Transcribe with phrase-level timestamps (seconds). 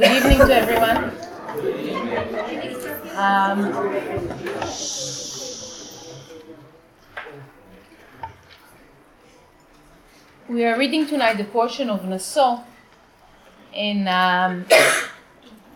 [0.00, 1.12] Good evening to everyone.
[3.18, 3.58] Um,
[10.48, 12.64] we are reading tonight the portion of Naso,
[13.76, 14.64] and um,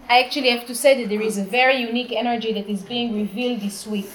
[0.08, 3.14] I actually have to say that there is a very unique energy that is being
[3.14, 4.10] revealed this week.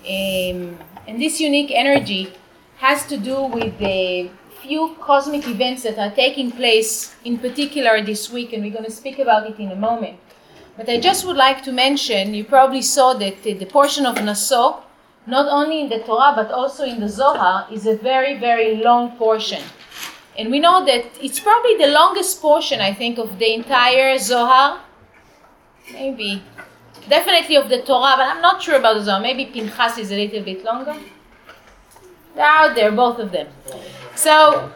[0.00, 2.32] Um, and this unique energy
[2.78, 4.30] has to do with the
[4.62, 8.90] few cosmic events that are taking place in particular this week, and we're going to
[8.90, 10.18] speak about it in a moment.
[10.76, 14.82] But I just would like to mention you probably saw that the portion of Naso,
[15.26, 19.16] not only in the Torah but also in the Zohar, is a very, very long
[19.16, 19.62] portion.
[20.38, 24.80] And we know that it's probably the longest portion, I think, of the entire Zohar.
[25.92, 26.42] Maybe.
[27.08, 29.20] Definitely of the Torah, but I'm not sure about the Zohar.
[29.20, 30.96] Maybe Pinchas is a little bit longer.
[32.34, 33.46] They're out there, both of them.
[34.16, 34.72] So,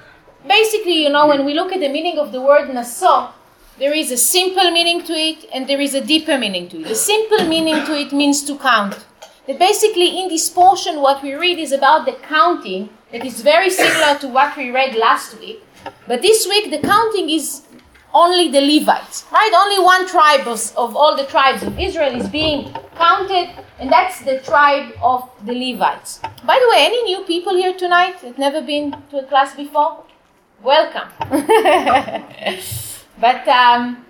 [0.47, 3.31] basically, you know, when we look at the meaning of the word Naso,
[3.79, 6.89] there is a simple meaning to it and there is a deeper meaning to it.
[6.89, 9.07] The simple meaning to it means to count.
[9.47, 13.71] That basically, in this portion, what we read is about the counting that is very
[13.71, 15.65] similar to what we read last week.
[16.07, 17.63] But this week, the counting is
[18.13, 19.53] only the Levites, right?
[19.55, 24.21] Only one tribe of, of all the tribes of Israel is being counted, and that's
[24.21, 26.21] the tribe of the Levites.
[26.45, 30.05] By the way, any new people here tonight that never been to a class before?
[30.63, 31.09] Welcome.
[33.21, 34.05] but um,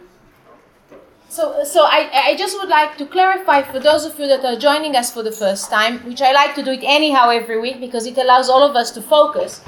[1.31, 4.45] so, uh, so I, I just would like to clarify for those of you that
[4.45, 7.61] are joining us for the first time, which I like to do it anyhow every
[7.61, 9.61] week because it allows all of us to focus,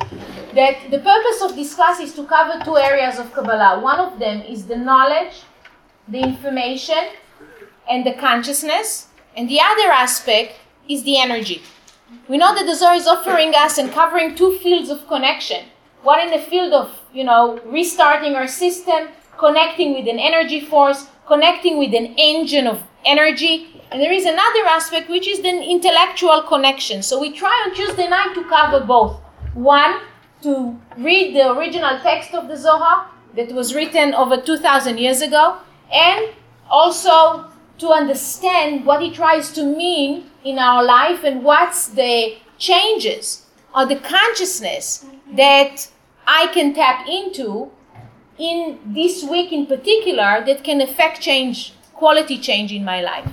[0.55, 3.81] that the purpose of this class is to cover two areas of Kabbalah.
[3.81, 5.43] One of them is the knowledge,
[6.09, 7.11] the information,
[7.89, 11.63] and the consciousness, and the other aspect is the energy.
[12.29, 15.67] We know that the Zohar is offering us and covering two fields of connection.
[16.03, 21.07] One in the field of, you know, restarting our system, connecting with an energy force,
[21.27, 23.81] connecting with an engine of energy.
[23.91, 27.03] And there is another aspect which is the intellectual connection.
[27.03, 29.20] So we try on Tuesday night to cover both.
[29.55, 30.01] One,
[30.42, 35.58] to read the original text of the Zohar that was written over 2,000 years ago,
[35.92, 36.30] and
[36.69, 37.47] also
[37.79, 43.86] to understand what it tries to mean in our life and what's the changes or
[43.86, 45.89] the consciousness that
[46.27, 47.70] I can tap into
[48.39, 53.31] in this week in particular that can affect change, quality change in my life.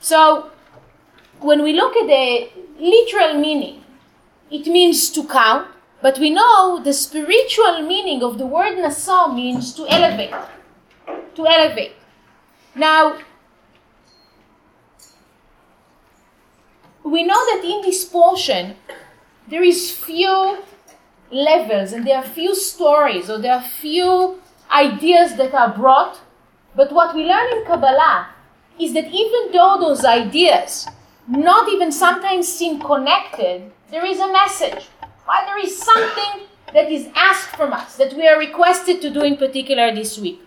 [0.00, 0.50] So,
[1.40, 2.48] when we look at the
[2.78, 3.84] literal meaning,
[4.50, 5.68] it means to count,
[6.02, 10.34] but we know the spiritual meaning of the word Naso means to elevate.
[11.34, 11.92] To elevate.
[12.74, 13.18] Now,
[17.02, 18.76] we know that in this portion,
[19.48, 20.58] there is few
[21.34, 24.40] levels and there are few stories or there are few
[24.70, 26.20] ideas that are brought.
[26.76, 28.28] But what we learn in Kabbalah
[28.78, 30.88] is that even though those ideas
[31.28, 34.88] not even sometimes seem connected, there is a message.
[35.26, 35.44] Right?
[35.46, 39.36] There is something that is asked from us that we are requested to do in
[39.36, 40.40] particular this week.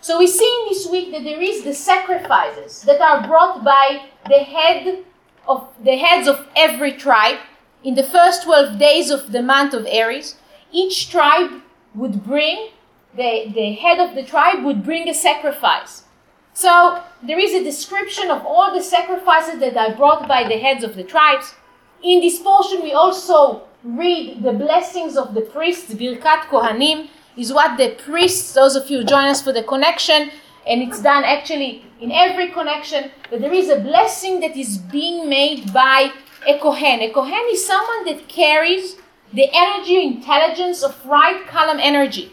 [0.00, 4.04] So we see in this week that there is the sacrifices that are brought by
[4.28, 5.04] the head
[5.46, 7.38] of the heads of every tribe
[7.82, 10.36] in the first 12 days of the month of Aries,
[10.72, 11.62] each tribe
[11.94, 12.70] would bring,
[13.16, 16.04] the, the head of the tribe would bring a sacrifice.
[16.52, 20.82] So there is a description of all the sacrifices that are brought by the heads
[20.82, 21.54] of the tribes.
[22.02, 27.78] In this portion, we also read the blessings of the priests, Birkat Kohanim, is what
[27.78, 30.30] the priests, those of you who join us for the connection,
[30.66, 35.28] and it's done actually in every connection, that there is a blessing that is being
[35.28, 36.12] made by
[36.48, 37.00] a Kohen.
[37.00, 38.96] A Kohen is someone that carries
[39.32, 42.32] the energy, intelligence of right column energy.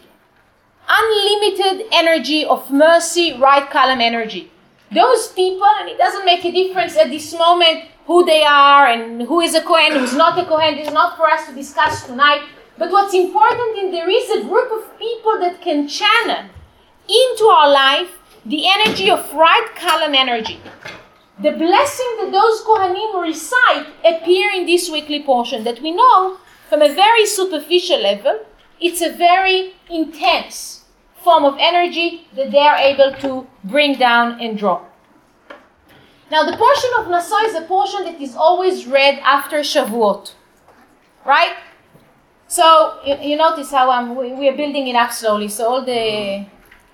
[0.88, 4.50] Unlimited energy of mercy, right column energy.
[4.90, 9.22] Those people, and it doesn't make a difference at this moment who they are and
[9.22, 10.76] who is a Kohen, who's not a Kohen.
[10.76, 12.42] This is not for us to discuss tonight.
[12.78, 16.48] But what's important is there is a group of people that can channel
[17.08, 20.60] into our life the energy of right column energy.
[21.38, 26.38] The blessing that those Kohanim recite appear in this weekly portion that we know
[26.68, 28.40] from a very superficial level,
[28.80, 30.84] it's a very intense
[31.22, 34.80] form of energy that they are able to bring down and draw.
[36.30, 40.32] Now, the portion of Naso is a portion that is always read after Shavuot,
[41.24, 41.54] right?
[42.48, 45.48] So you, you notice how um, we, we, are building it up slowly.
[45.48, 46.46] So all the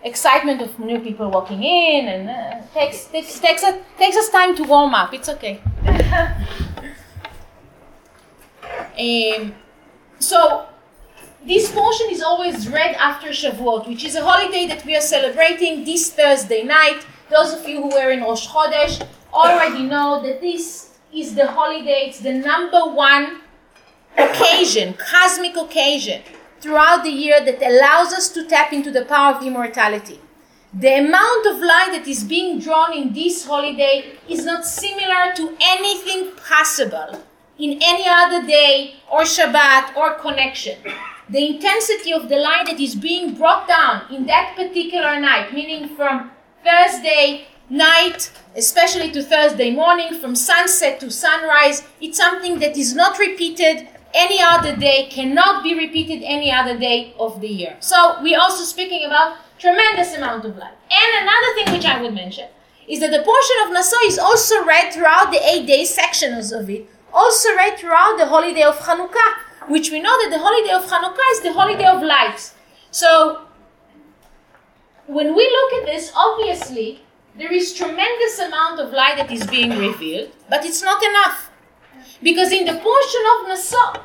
[0.04, 4.56] excitement of new people walking in and uh, takes, takes, takes, a, takes us time
[4.56, 5.14] to warm up.
[5.14, 5.60] It's okay.
[8.98, 9.54] um,
[10.18, 10.66] so
[11.46, 15.84] this portion is always read after Shavuot, which is a holiday that we are celebrating
[15.84, 17.06] this Thursday night.
[17.30, 22.06] Those of you who were in Rosh Chodesh already know that this is the holiday,
[22.08, 23.40] it's the number one
[24.16, 26.22] occasion, cosmic occasion
[26.62, 30.20] throughout the year that allows us to tap into the power of immortality.
[30.72, 35.54] The amount of light that is being drawn in this holiday is not similar to
[35.60, 37.22] anything possible
[37.58, 40.78] in any other day or Shabbat or connection
[41.32, 45.88] the intensity of the light that is being brought down in that particular night, meaning
[45.96, 46.30] from
[46.62, 53.18] Thursday night, especially to Thursday morning, from sunset to sunrise, it's something that is not
[53.18, 57.76] repeated any other day, cannot be repeated any other day of the year.
[57.80, 60.74] So we're also speaking about tremendous amount of light.
[60.90, 62.48] And another thing which I would mention
[62.88, 66.68] is that the portion of Naso is also read throughout the eight day sections of
[66.68, 70.84] it, also read throughout the holiday of Hanukkah which we know that the holiday of
[70.90, 72.54] Hanukkah is the holiday of lights.
[72.90, 73.42] So,
[75.06, 77.02] when we look at this, obviously,
[77.36, 81.50] there is tremendous amount of light that is being revealed, but it's not enough.
[82.22, 84.02] Because in the portion of Naso,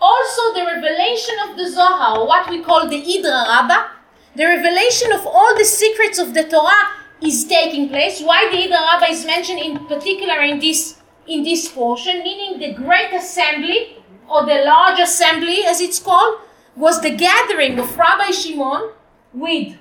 [0.00, 3.88] also the revelation of the Zohar, what we call the Idra Rabbah,
[4.34, 6.88] the revelation of all the secrets of the Torah
[7.20, 8.22] is taking place.
[8.22, 10.96] Why the Idra Rabbah is mentioned in particular in this
[11.26, 16.40] in this portion, meaning the great assembly or the large assembly, as it's called,
[16.76, 18.90] was the gathering of Rabbi Shimon
[19.32, 19.76] with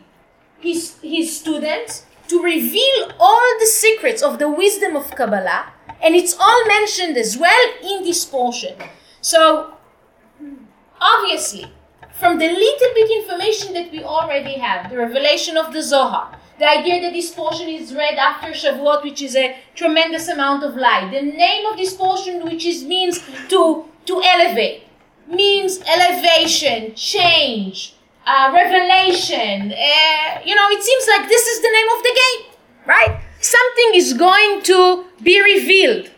[0.59, 6.35] his, his students to reveal all the secrets of the wisdom of Kabbalah, and it's
[6.39, 8.75] all mentioned as well in this portion.
[9.21, 9.73] So,
[11.01, 11.71] obviously,
[12.13, 16.69] from the little bit information that we already have, the revelation of the Zohar, the
[16.69, 21.11] idea that this portion is read after Shavuot, which is a tremendous amount of light,
[21.11, 24.83] the name of this portion, which is means to to elevate
[25.27, 27.93] means elevation, change,
[28.29, 29.71] uh, revelation.
[29.71, 32.41] Uh, you know, it seems like this is the name of the game,
[32.85, 33.21] right?
[33.41, 36.11] Something is going to be revealed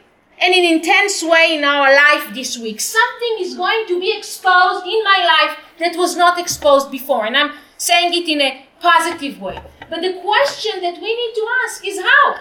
[0.45, 2.81] in an intense way in our life this week.
[2.81, 7.25] Something is going to be exposed in my life that was not exposed before.
[7.25, 9.59] And I'm saying it in a positive way.
[9.89, 12.35] But the question that we need to ask is how?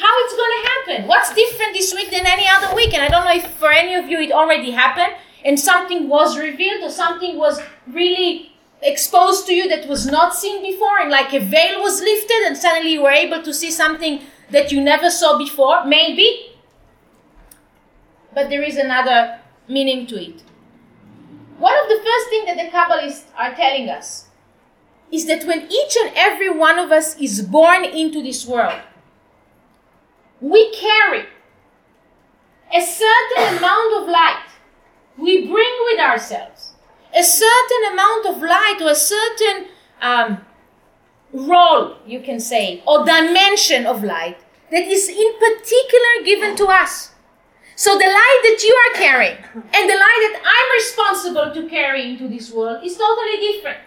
[0.00, 1.08] how it's going to happen.
[1.08, 2.94] What's different this week than any other week?
[2.94, 5.12] And I don't know if for any of you it already happened
[5.44, 8.49] and something was revealed or something was really
[8.82, 12.56] exposed to you that was not seen before and like a veil was lifted and
[12.56, 15.84] suddenly you were able to see something that you never saw before.
[15.84, 16.56] Maybe.
[18.34, 20.42] But there is another meaning to it.
[21.58, 24.28] One of the first things that the Kabbalists are telling us
[25.12, 28.80] is that when each and every one of us is born into this world,
[30.40, 31.26] we carry
[32.74, 34.46] a certain amount of light
[35.18, 36.59] we bring with ourselves
[37.14, 39.68] a certain amount of light or a certain
[40.00, 40.38] um,
[41.32, 44.38] role you can say or dimension of light
[44.70, 47.12] that is in particular given to us.
[47.76, 52.10] So the light that you are carrying and the light that i'm responsible to carry
[52.10, 53.78] into this world is totally different.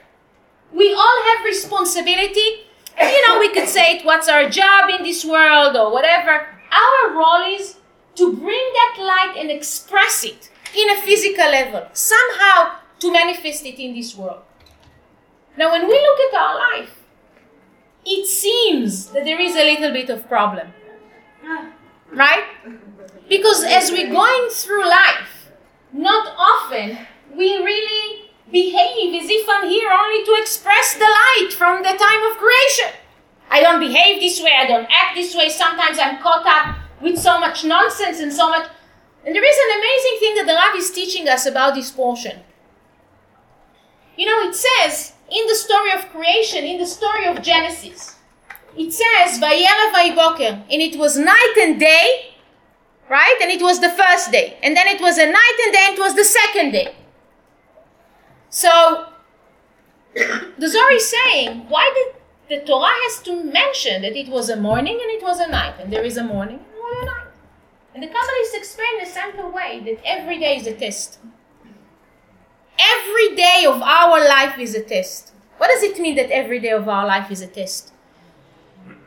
[0.73, 2.65] We all have responsibility.
[2.97, 6.47] And you know, we could say it, what's our job in this world or whatever.
[6.71, 7.77] Our role is
[8.15, 13.79] to bring that light and express it in a physical level, somehow to manifest it
[13.79, 14.41] in this world.
[15.57, 17.03] Now, when we look at our life,
[18.05, 20.67] it seems that there is a little bit of problem.
[22.11, 22.45] Right?
[23.29, 25.51] Because as we're going through life,
[25.91, 26.97] not often
[27.35, 32.31] we really behave as if I'm here only to express the light from the time
[32.31, 32.99] of creation.
[33.49, 35.49] I don't behave this way, I don't act this way.
[35.49, 38.69] Sometimes I'm caught up with so much nonsense and so much.
[39.25, 42.41] And there is an amazing thing that the Rav is teaching us about this portion.
[44.17, 48.15] You know, it says in the story of creation, in the story of Genesis,
[48.77, 52.35] it says, and it was night and day,
[53.09, 53.37] right?
[53.41, 54.57] And it was the first day.
[54.63, 56.95] And then it was a night and and it was the second day.
[58.49, 59.05] So
[60.13, 64.55] the Zohar is saying, why did the Torah has to mention that it was a
[64.55, 67.27] morning and it was a night, and there is a morning and a night.
[67.93, 71.19] And the Kabbalists explain in a simple way that every day is a test.
[72.79, 75.31] Every day of our life is a test.
[75.57, 77.91] What does it mean that every day of our life is a test?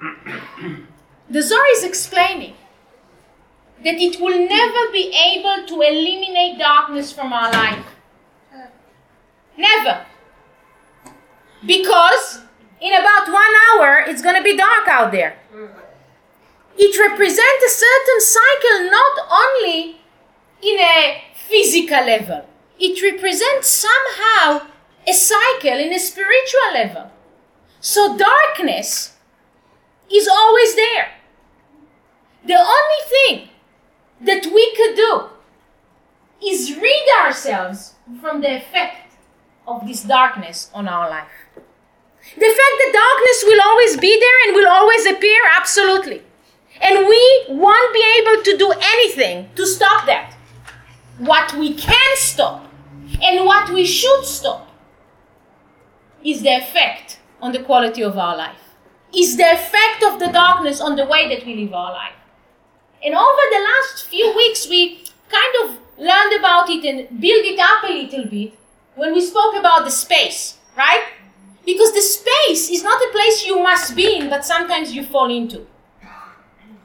[1.29, 2.55] The Zohar is explaining
[3.83, 7.85] that it will never be able to eliminate darkness from our life.
[9.57, 10.07] Never.
[11.67, 12.43] Because
[12.81, 15.37] in about one hour, it's going to be dark out there.
[16.79, 19.97] It represents a certain cycle not only
[20.63, 22.47] in a physical level,
[22.79, 24.67] it represents somehow
[25.07, 27.11] a cycle in a spiritual level.
[27.81, 29.17] So darkness
[30.13, 31.13] is always there.
[32.45, 33.49] The only thing
[34.21, 35.29] that we could do
[36.45, 39.15] is rid ourselves from the effect
[39.67, 41.47] of this darkness on our life.
[42.35, 46.23] The fact that darkness will always be there and will always appear, absolutely.
[46.81, 50.35] And we won't be able to do anything to stop that.
[51.19, 52.66] What we can stop
[53.23, 54.69] and what we should stop
[56.25, 58.75] is the effect on the quality of our life,
[59.15, 62.15] is the effect of the darkness on the way that we live our life.
[63.05, 67.59] And over the last few weeks, we kind of learned about it and built it
[67.61, 68.55] up a little bit
[68.97, 71.05] when we spoke about the space, right?
[71.65, 75.31] Because the space is not a place you must be in, but sometimes you fall
[75.31, 75.67] into.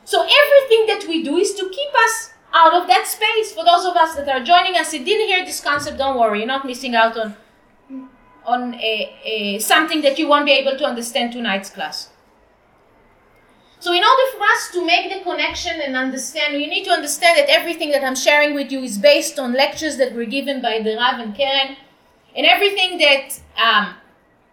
[0.03, 3.53] So everything that we do is to keep us out of that space.
[3.53, 6.39] For those of us that are joining us and didn't hear this concept, don't worry,
[6.39, 7.35] you're not missing out on
[8.43, 12.09] on a, a, something that you won't be able to understand tonight's class.
[13.79, 17.37] So, in order for us to make the connection and understand, you need to understand
[17.37, 20.79] that everything that I'm sharing with you is based on lectures that were given by
[20.79, 21.77] the Rav and Karen,
[22.35, 23.95] and everything that um,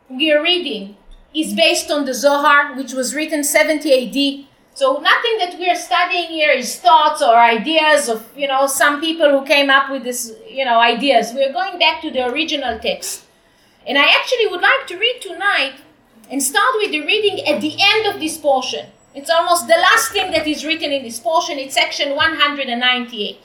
[0.09, 0.97] we are reading
[1.35, 4.48] is based on the Zohar, which was written 70 AD.
[4.78, 9.00] So nothing that we are studying here is thoughts or ideas of, you know, some
[9.00, 11.32] people who came up with this, you know, ideas.
[11.34, 13.26] We're going back to the original text.
[13.86, 15.76] And I actually would like to read tonight
[16.32, 18.88] and start with the reading at the end of this portion.
[19.14, 21.60] It's almost the last thing that is written in this portion.
[21.60, 23.38] It's section 198.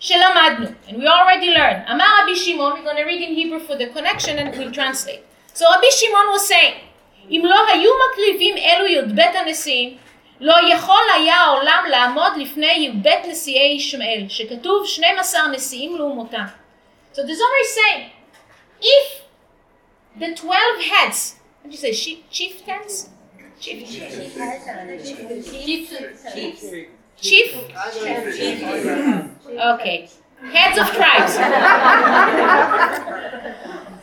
[0.00, 1.90] שלמדנו, and we already learned.
[1.90, 5.24] אמר רבי שמעון, we're going to read in Hebrew for the connection and we'll translate.
[5.54, 6.74] So רבי שמעון was saying,
[7.30, 9.96] אם לא היו מקריבים אלו י"ב הנשיאים,
[10.39, 16.45] לא יכול היה העולם לעמוד לפני י"ב נשיאי ישמעאל, שכתוב 12 נשיאים לאומותם.
[17.13, 18.03] So the Zohar is saying,
[18.81, 19.07] if
[20.19, 21.93] the 12 heads, what do you say,
[22.29, 23.09] chieftains?
[23.59, 23.85] Chief.
[26.35, 26.63] Chief.
[27.21, 27.49] Chief.
[29.73, 30.09] Okay.
[30.53, 31.33] Heads of tribes.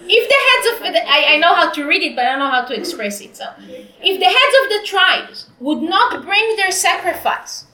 [0.09, 2.39] If the heads of the, I, I know how to read it, but I don't
[2.39, 3.37] know how to express it.
[3.37, 7.67] So, if the heads of the tribes would not bring their sacrifice,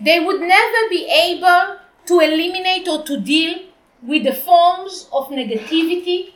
[0.00, 3.58] they would never be able to eliminate or to deal
[4.02, 6.32] with the forms of negativity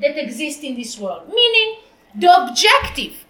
[0.00, 1.28] that exist in this world.
[1.28, 1.80] Meaning,
[2.14, 3.24] the objective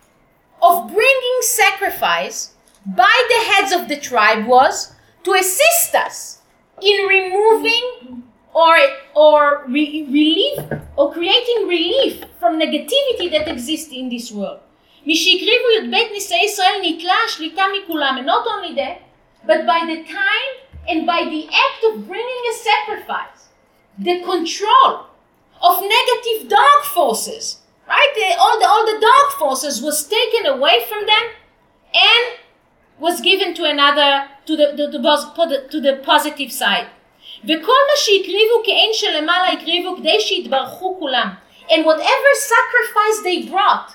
[0.63, 2.53] of bringing sacrifice
[2.85, 4.95] by the heads of the tribe was
[5.25, 6.39] to assist us
[6.83, 8.23] in removing
[8.54, 8.76] or,
[9.16, 10.60] or re- relief
[10.96, 14.60] or creating relief from negativity that exists in this world.
[15.08, 18.98] משהקריבו י"ב נישאי ישראל ניטלה השליטה מכולם, and not only that,
[19.46, 20.54] but by the time
[20.88, 23.50] and by the act of bringing a sacrifice,
[23.98, 25.08] the control
[25.62, 28.12] of negative dark forces, right?
[28.16, 31.26] The, all, the, all the dark forces was taken away from them
[31.94, 32.40] and
[33.00, 36.88] was given to another, to the, the, the, to the positive side.
[37.44, 41.30] וכל מה שהקריבו כאין שלמעלה הקריבו כדי שיתברכו כולם.
[41.70, 43.90] And whatever sacrifice they brought,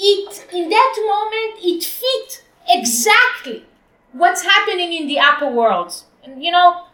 [0.00, 3.64] it, in that moment, it fit exactly
[4.12, 6.04] what's happening in the upper worlds.
[6.24, 6.84] And you know,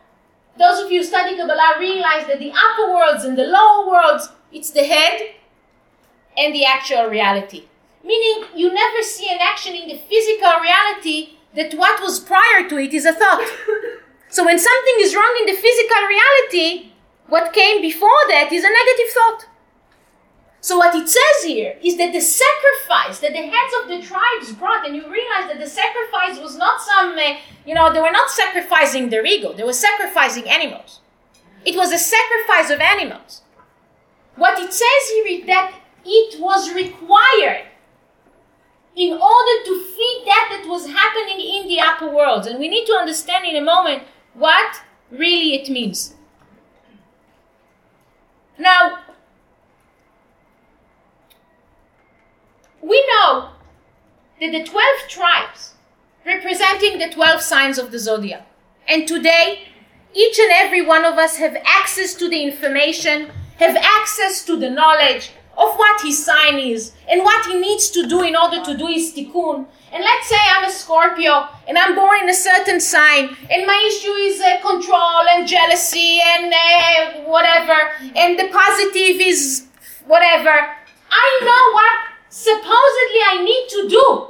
[0.58, 4.28] those of you who study Kabbalah realize that the upper worlds and the lower worlds,
[4.52, 5.34] it's the head
[6.36, 7.64] and the actual reality.
[8.04, 12.76] Meaning, you never see an action in the physical reality that what was prior to
[12.78, 13.48] it is a thought.
[14.29, 16.91] So when something is wrong in the physical reality,
[17.27, 19.45] what came before that is a negative thought.
[20.61, 24.51] So what it says here is that the sacrifice that the heads of the tribes
[24.51, 28.11] brought, and you realize that the sacrifice was not some, uh, you know, they were
[28.11, 30.99] not sacrificing their ego, they were sacrificing animals.
[31.65, 33.41] It was a sacrifice of animals.
[34.35, 35.73] What it says here is that
[36.05, 37.65] it was required
[38.95, 42.47] in order to feed that that was happening in the upper worlds.
[42.47, 44.81] And we need to understand in a moment what
[45.11, 46.15] really it means.
[48.57, 48.99] Now,
[52.81, 53.51] we know
[54.41, 55.73] that the 12 tribes
[56.25, 58.45] representing the 12 signs of the zodiac.
[58.87, 59.67] And today,
[60.13, 64.69] each and every one of us have access to the information, have access to the
[64.69, 68.77] knowledge of what his sign is and what he needs to do in order to
[68.77, 72.79] do his tikkun and let's say I'm a Scorpio and I'm born in a certain
[72.79, 77.77] sign, and my issue is uh, control and jealousy and uh, whatever,
[78.15, 79.67] and the positive is
[80.05, 80.75] whatever.
[81.11, 81.93] I know what
[82.29, 84.27] supposedly I need to do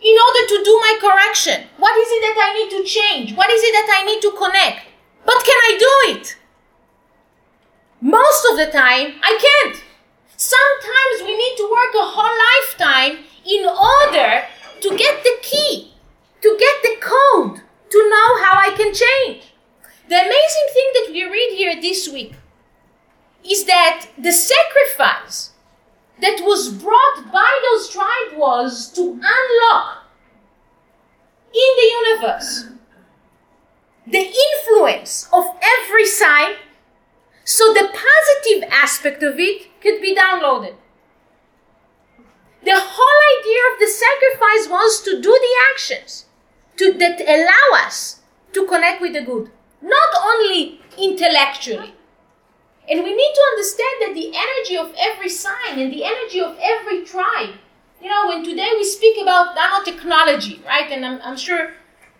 [0.00, 1.66] in order to do my correction.
[1.76, 3.34] What is it that I need to change?
[3.34, 4.86] What is it that I need to connect?
[5.24, 6.36] But can I do it?
[8.00, 9.82] Most of the time, I can't.
[10.36, 14.44] Sometimes we need to work a whole lifetime in order
[14.80, 15.92] to get the key,
[16.42, 19.52] to get the code, to know how I can change.
[20.08, 22.34] The amazing thing that we read here this week
[23.48, 25.52] is that the sacrifice
[26.20, 30.04] that was brought by those tribe was to unlock
[31.54, 32.66] in the universe
[34.06, 36.54] the influence of every sign
[37.44, 40.74] so the positive aspect of it could be downloaded.
[42.62, 46.26] The whole idea of the sacrifice was to do the actions
[46.76, 48.20] to, that allow us
[48.52, 49.50] to connect with the good,
[49.80, 51.94] not only intellectually.
[52.90, 56.56] And we need to understand that the energy of every sign and the energy of
[56.60, 57.54] every tribe,
[58.02, 60.90] you know, when today we speak about nanotechnology, right?
[60.90, 61.72] And I'm, I'm sure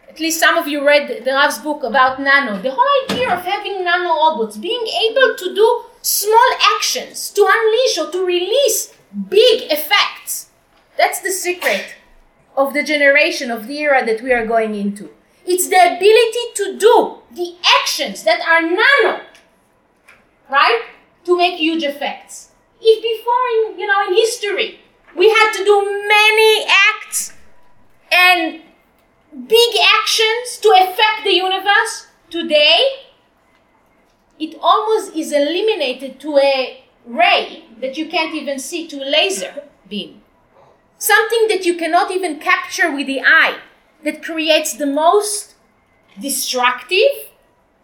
[0.08, 2.60] at least some of you read the Rav's book about nano.
[2.60, 7.98] The whole idea of having nano robots, being able to do small actions, to unleash
[7.98, 8.94] or to release
[9.28, 10.50] big effects.
[10.96, 11.94] That's the secret
[12.56, 15.10] of the generation, of the era that we are going into.
[15.46, 19.22] It's the ability to do the actions that are nano,
[20.50, 20.82] right?
[21.24, 22.50] To make huge effects.
[22.80, 24.80] If before in, you know, in history,
[25.16, 27.32] we had to do many acts
[28.12, 28.60] and
[29.46, 33.04] big actions to affect the universe, today
[34.38, 39.64] it almost is eliminated to a ray that you can't even see, to a laser
[39.88, 40.22] beam.
[40.98, 43.58] Something that you cannot even capture with the eye,
[44.04, 45.54] that creates the most
[46.20, 47.30] destructive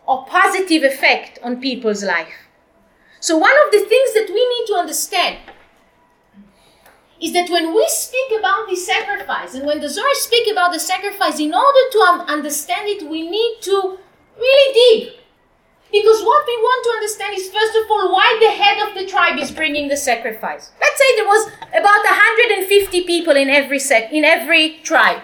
[0.06, 2.34] or positive effect on people's life.
[3.20, 5.38] So, one of the things that we need to understand
[7.20, 10.78] is that when we speak about the sacrifice, and when the Zohar speak about the
[10.80, 13.98] sacrifice, in order to um, understand it, we need to
[14.36, 15.23] really dig.
[15.94, 19.06] Because what we want to understand is, first of all, why the head of the
[19.06, 20.72] tribe is bringing the sacrifice.
[20.80, 25.22] Let's say there was about 150 people in every sec- in every tribe.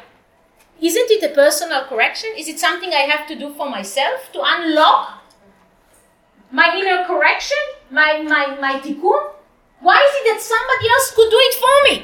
[0.81, 2.31] Isn't it a personal correction?
[2.39, 5.25] Is it something I have to do for myself to unlock
[6.53, 7.59] my inner correction,
[7.91, 9.21] my, my, my tikkun?
[9.81, 11.95] Why is it that somebody else could do it for me?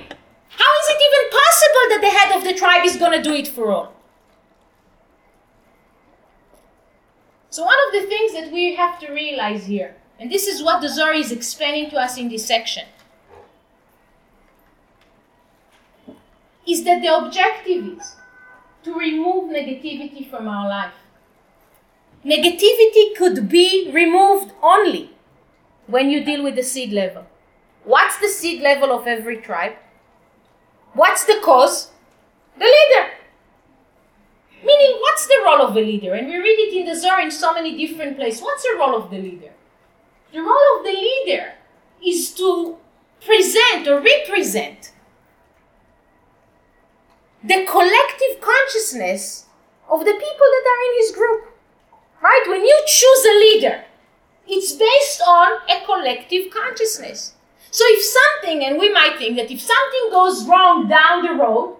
[0.59, 3.33] How is it even possible that the head of the tribe is going to do
[3.33, 3.96] it for all?
[7.51, 10.81] So, one of the things that we have to realize here, and this is what
[10.83, 12.85] the Zohar is explaining to us in this section,
[16.67, 18.17] is that the objective is
[18.83, 20.95] to remove negativity from our life.
[22.25, 25.11] Negativity could be removed only
[25.87, 27.25] when you deal with the seed level.
[27.85, 29.75] What's the seed level of every tribe?
[30.93, 31.93] What's the cause?
[32.59, 33.11] The leader.
[34.64, 36.14] Meaning, what's the role of the leader?
[36.14, 38.42] And we read it in the Zohar in so many different places.
[38.42, 39.53] What's the role of the leader?
[40.33, 41.53] The role of the leader
[42.05, 42.77] is to
[43.25, 44.92] present or represent
[47.42, 49.47] the collective consciousness
[49.88, 51.53] of the people that are in his group.
[52.23, 52.45] Right?
[52.49, 53.85] When you choose a leader,
[54.49, 57.35] it's based on a collective consciousness.
[57.71, 61.77] So if something, and we might think that if something goes wrong down the road,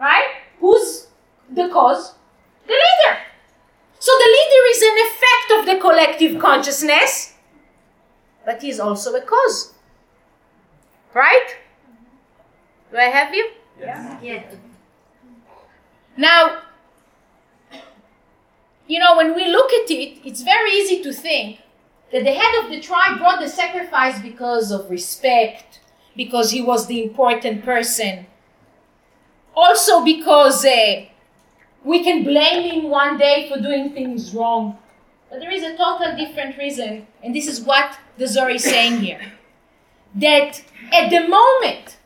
[0.00, 0.26] right,
[0.58, 1.07] who's
[1.50, 2.14] the cause?
[2.66, 3.18] The leader.
[3.98, 7.34] So the leader is an effect of the collective consciousness,
[8.44, 9.74] but he's also a cause.
[11.14, 11.56] Right?
[12.90, 13.50] Do I have you?
[13.80, 14.22] Yes.
[14.22, 14.42] Yeah.
[16.16, 16.62] Now,
[18.86, 21.60] you know, when we look at it, it's very easy to think
[22.12, 25.80] that the head of the tribe brought the sacrifice because of respect,
[26.16, 28.26] because he was the important person,
[29.54, 31.04] also because uh,
[31.84, 34.78] we can blame him one day for doing things wrong.
[35.30, 39.00] But there is a total different reason, and this is what the Zohar is saying
[39.00, 39.20] here.
[40.14, 41.98] That at the moment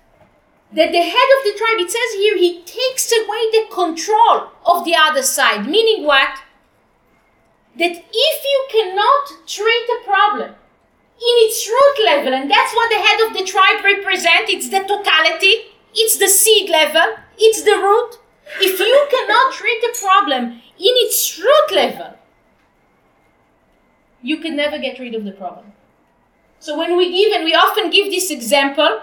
[0.73, 4.85] that the head of the tribe, it says here, he takes away the control of
[4.85, 5.67] the other side.
[5.67, 6.41] Meaning what?
[7.77, 12.97] that if you cannot treat a problem in its root level, and that's what the
[12.97, 18.19] head of the tribe represents, it's the totality, it's the seed level, it's the root.
[18.61, 22.17] If you cannot treat a problem in its root level,
[24.23, 25.73] you can never get rid of the problem.
[26.61, 29.03] So when we give, and we often give this example,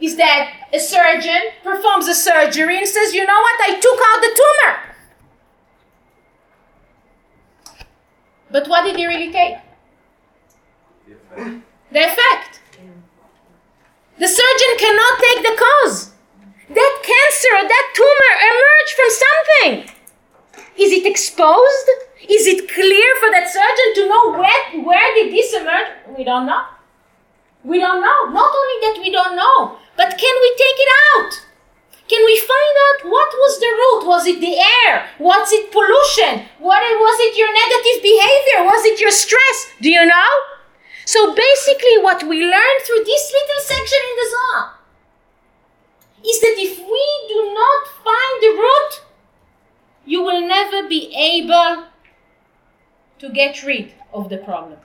[0.00, 4.20] is that a surgeon performs a surgery and says, you know what, I took out
[4.20, 4.88] the tumor.
[8.50, 9.58] But what did he really take?
[11.06, 11.64] The effect.
[11.92, 12.60] The effect.
[14.18, 16.07] The surgeon cannot take the cause.
[17.66, 19.72] That tumor emerged from something.
[20.78, 21.88] Is it exposed?
[22.22, 25.90] Is it clear for that surgeon to know where, where did this emerge?
[26.16, 26.62] We don't know.
[27.64, 28.30] We don't know.
[28.30, 31.32] Not only that we don't know, but can we take it out?
[32.06, 34.06] Can we find out what was the root?
[34.06, 35.10] Was it the air?
[35.18, 36.46] Was it pollution?
[36.62, 38.70] What was it your negative behavior?
[38.70, 39.74] Was it your stress?
[39.82, 40.30] Do you know?
[41.04, 44.77] So basically, what we learned through this little section in the Zohar
[46.24, 49.02] is that if we do not find the root,
[50.04, 51.84] you will never be able
[53.18, 54.78] to get rid of the problem.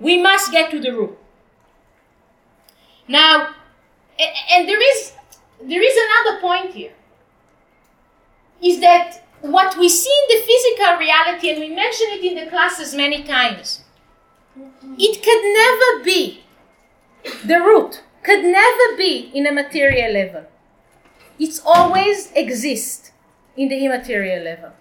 [0.00, 1.18] We must get to the root.
[3.08, 3.54] Now,
[4.18, 5.12] and there is
[5.60, 6.92] there is another point here.
[8.62, 12.50] Is that what we see in the physical reality, and we mention it in the
[12.50, 13.82] classes many times,
[14.98, 16.42] it can never be
[17.44, 20.44] the root, could never be in a material level.
[21.38, 23.12] It's always exist
[23.56, 24.72] in the immaterial level.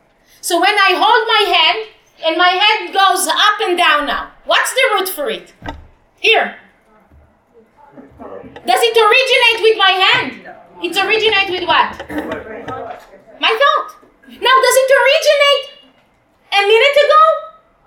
[0.42, 1.80] So when I hold my hand
[2.26, 5.54] and my head goes up and down now, what's the root for it?
[6.20, 6.58] Here.
[8.70, 10.32] Does it originate with my hand?
[10.84, 11.92] It originates with what?
[13.40, 13.90] My thought.
[14.28, 15.64] Now, does it originate
[16.52, 17.24] a minute ago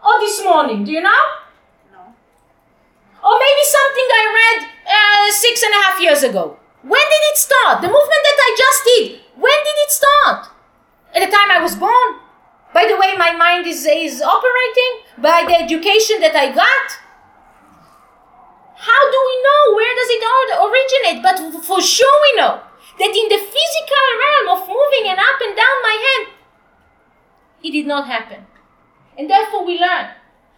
[0.08, 0.84] or this morning?
[0.84, 1.22] Do you know?
[1.92, 2.00] No.
[3.28, 6.58] Or maybe something I read uh, six and a half years ago.
[6.82, 7.80] When did it start?
[7.80, 9.20] The movement that I just did.
[9.36, 10.48] When did it start?
[11.14, 12.20] At the time I was born.
[12.72, 16.86] By the way, my mind is, is operating by the education that I got.
[18.76, 19.62] How do we know?
[19.76, 20.22] Where does it
[20.56, 21.22] originate?
[21.22, 22.62] But for sure we know
[22.98, 26.34] that in the physical realm of moving and up and down my hand,
[27.62, 28.46] it did not happen.
[29.18, 30.14] And therefore we learn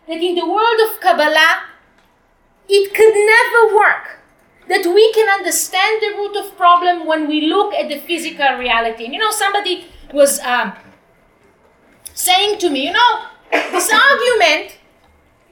[0.07, 1.65] that in the world of Kabbalah,
[2.69, 4.22] it could never work
[4.69, 9.05] that we can understand the root of problem when we look at the physical reality.
[9.05, 10.73] And you know, somebody was um,
[12.15, 14.79] saying to me, you know, this argument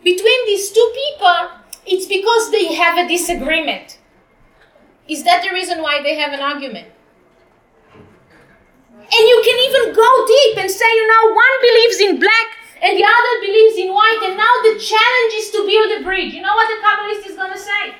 [0.03, 3.99] between these two people it's because they have a disagreement.
[5.09, 6.87] Is that the reason why they have an argument?
[7.83, 12.49] And you can even go deep and say, you know, one believes in black
[12.81, 16.33] and the other believes in white, and now the challenge is to build a bridge.
[16.33, 17.95] You know what the Kabbalist is going to say?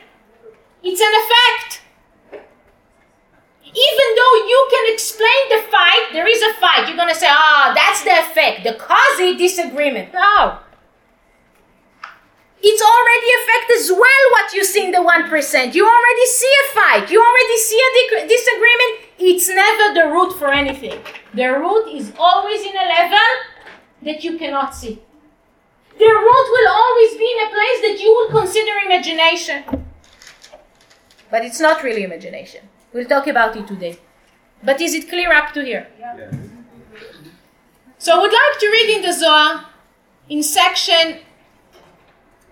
[0.83, 1.83] It's an effect.
[3.71, 6.89] Even though you can explain the fight, there is a fight.
[6.89, 10.13] You're going to say, ah, oh, that's the effect, the cause disagreement.
[10.13, 10.59] No.
[12.63, 15.75] It's already affect as well what you see in the 1%.
[15.75, 17.11] You already see a fight.
[17.11, 18.93] You already see a disagreement.
[19.19, 21.01] It's never the root for anything.
[21.33, 23.29] The root is always in a level
[24.03, 25.01] that you cannot see.
[25.99, 29.87] The root will always be in a place that you will consider imagination.
[31.32, 32.62] But it's not really imagination.
[32.94, 33.98] We'll talk about it today.
[34.64, 35.88] But is it clear up to here?
[36.00, 36.32] Yeah.
[37.98, 39.66] So I would like to read in the Zohar
[40.30, 41.20] in section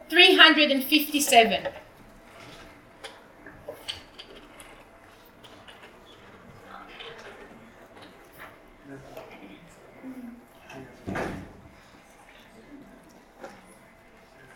[0.09, 1.83] 357.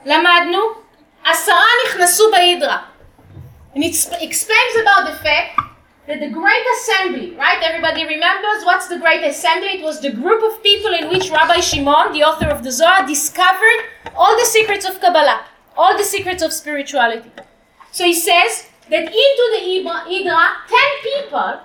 [0.06, 0.60] למדנו,
[1.26, 2.91] עשרה נכנסו בהידרה.
[3.75, 5.59] And it explains about the fact
[6.07, 7.63] that the Great Assembly, right?
[7.63, 9.69] Everybody remembers what's the Great Assembly?
[9.69, 13.07] It was the group of people in which Rabbi Shimon, the author of the Zohar,
[13.07, 17.31] discovered all the secrets of Kabbalah, all the secrets of spirituality.
[17.93, 21.61] So he says that into the Hidra, 10 people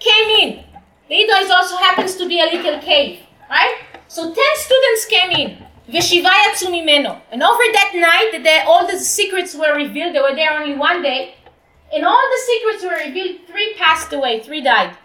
[0.00, 0.64] came in.
[1.08, 3.78] The Hidra is also happens to be a little cave, right?
[4.08, 5.67] So 10 students came in.
[5.89, 7.21] Veshiva yatsu mimeno.
[7.31, 10.15] And over that night, that all the secrets were revealed.
[10.15, 11.35] They were there only one day.
[11.93, 13.47] And all the secrets were revealed.
[13.47, 14.39] Three passed away.
[14.39, 14.95] Three died.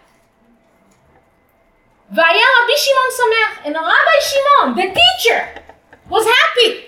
[2.11, 5.61] והיה רבי שמעון שמח, and Rabbi Shimon, the teacher,
[6.09, 6.85] was happy.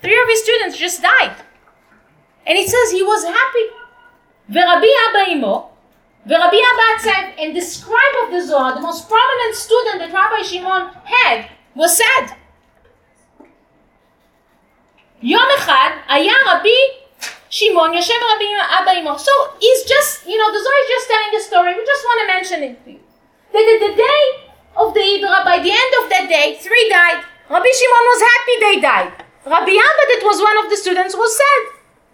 [0.00, 1.34] Three of his students just died.
[2.46, 3.66] And it says he was happy.
[4.50, 5.70] ורבי אבא עמו,
[6.26, 10.42] ורבי אבא עצב, and the scribe of the Zohar, the most prominent student that Rabbi
[10.42, 12.34] Shimon had, was sad.
[15.22, 16.80] יום אחד היה רבי
[17.50, 18.46] שמעון יושב רבי
[18.82, 19.18] אבא עמו.
[19.18, 21.74] So he's just, you know, the Zohar is just telling a story.
[21.74, 22.76] We just want to mention it.
[23.52, 24.22] That at the day
[24.76, 27.20] of the Hidra, by the end of that day, three died.
[27.50, 29.12] Rabbi Shimon was happy they died.
[29.44, 31.62] Rabbi Abba, that was one of the students, was sad.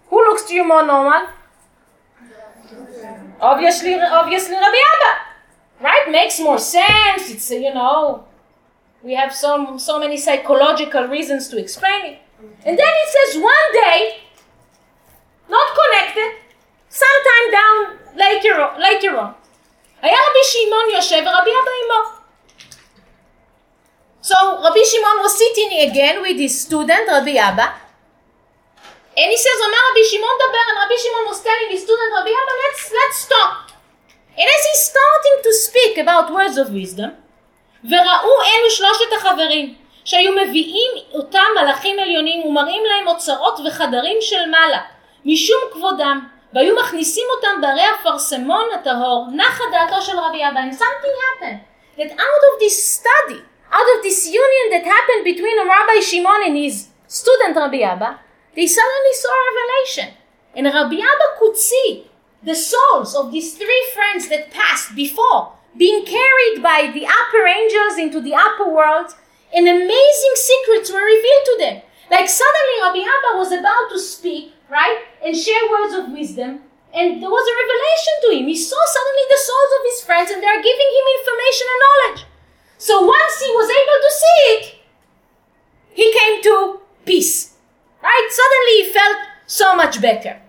[0.09, 1.27] Who looks to you more normal?
[3.39, 5.11] Obviously, obviously Rabbi Abba.
[5.79, 6.05] Right?
[6.09, 7.29] Makes more sense.
[7.29, 8.25] It's, you know,
[9.03, 12.19] we have so, so many psychological reasons to explain it.
[12.65, 14.17] And then it says one day,
[15.49, 16.31] not connected,
[16.89, 17.77] sometime down
[18.15, 19.33] later on, later on,
[20.01, 22.17] היה רבי שמעון יושב ורבי אבא עמו.
[24.21, 27.67] So Rabbi Shimon was sitting again with his student, Rabbi Abba.
[29.17, 32.33] And he says, אומר רבי שמעון דבר, and Rabbi Shimon was telling his student, Rabbi
[32.41, 33.71] Abba, let's, let's talk.
[34.37, 37.13] And as he's starting to speak about words of wisdom,
[37.84, 44.80] וראו אלו שלושת החברים, שהיו מביאים אותם מלאכים עליונים ומראים להם אוצרות וחדרים של מעלה,
[45.24, 46.20] משום כבודם,
[46.54, 50.60] והיו מכניסים אותם בערי אפרסמון הטהור, נחה דעתו של רבי אבא.
[50.60, 51.60] And something happened,
[51.98, 53.40] that out of this study,
[53.72, 58.18] out of this union that happened between Rabbi Shimon and his student Rabbi Abba,
[58.54, 60.08] they suddenly saw a revelation.
[60.54, 62.06] And Rabbi Abba could see
[62.42, 67.98] the souls of these three friends that passed before being carried by the upper angels
[67.98, 69.14] into the upper world,
[69.54, 71.82] and amazing secrets were revealed to them.
[72.10, 76.60] Like suddenly Rabbi Abba was about to speak, right, and share words of wisdom,
[76.92, 78.48] and there was a revelation to him.
[78.48, 81.80] He saw suddenly the souls of his friends, and they are giving him information and
[81.84, 82.26] knowledge.
[82.76, 84.74] So once he was able to see it,
[85.94, 87.54] he came to peace,
[88.02, 88.28] right?
[88.30, 90.40] Suddenly he felt so much better.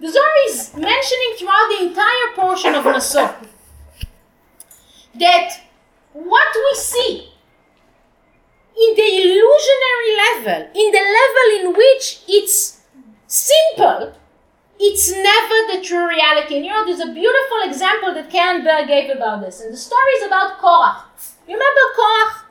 [0.00, 3.34] The Zohar is mentioning throughout the entire portion of Naso
[5.18, 5.60] that
[6.12, 7.32] what we see
[8.76, 12.82] in the illusionary level, in the level in which it's
[13.26, 14.14] simple,
[14.78, 16.56] it's never the true reality.
[16.56, 19.60] And you know, there's a beautiful example that Karen Berg gave about this.
[19.60, 21.04] And the story is about Korach.
[21.48, 22.42] You remember Korach?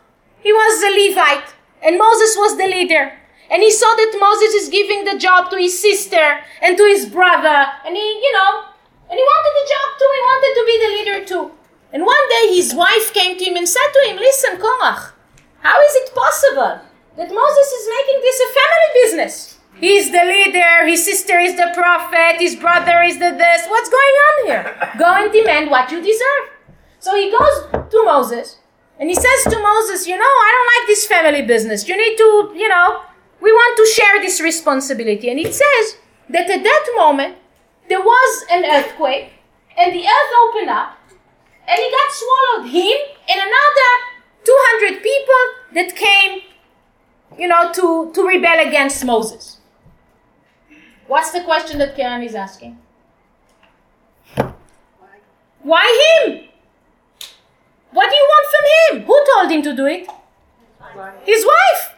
[0.42, 3.14] He was a Levite, and Moses was the leader.
[3.50, 7.06] And he saw that Moses is giving the job to his sister and to his
[7.06, 8.66] brother, and he, you know,
[9.10, 11.65] and he wanted the job too, he wanted to be the leader too.
[11.96, 15.14] And one day his wife came to him and said to him, Listen, Korach,
[15.62, 16.82] how is it possible
[17.16, 19.60] that Moses is making this a family business?
[19.80, 23.66] He's the leader, his sister is the prophet, his brother is the this.
[23.70, 24.92] What's going on here?
[25.00, 26.46] Go and demand what you deserve.
[27.00, 28.58] So he goes to Moses
[29.00, 31.88] and he says to Moses, You know, I don't like this family business.
[31.88, 33.04] You need to, you know,
[33.40, 35.30] we want to share this responsibility.
[35.30, 37.38] And it says that at that moment,
[37.88, 39.32] there was an earthquake,
[39.78, 40.98] and the earth opened up,
[41.68, 42.98] and he got swallowed, him
[43.30, 43.92] and another
[44.44, 46.42] 200 people that came,
[47.38, 49.58] you know, to, to rebel against Moses.
[51.08, 52.78] What's the question that Karen is asking?
[55.62, 56.44] Why him?
[57.92, 59.06] What do you want from him?
[59.06, 60.08] Who told him to do it?
[61.24, 61.92] His wife.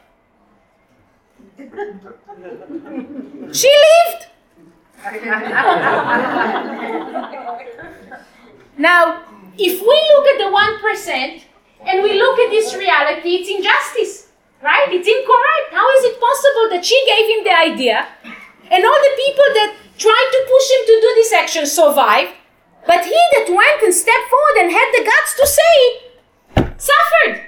[3.53, 4.27] She lived.
[8.77, 9.21] now,
[9.57, 11.41] if we look at the 1%
[11.87, 14.29] and we look at this reality, it's injustice,
[14.61, 14.87] right?
[14.89, 15.67] It's incorrect.
[15.73, 18.07] How is it possible that she gave him the idea
[18.69, 22.33] and all the people that tried to push him to do this action survived,
[22.85, 25.73] but he that went and stepped forward and had the guts to say
[26.57, 27.45] it suffered?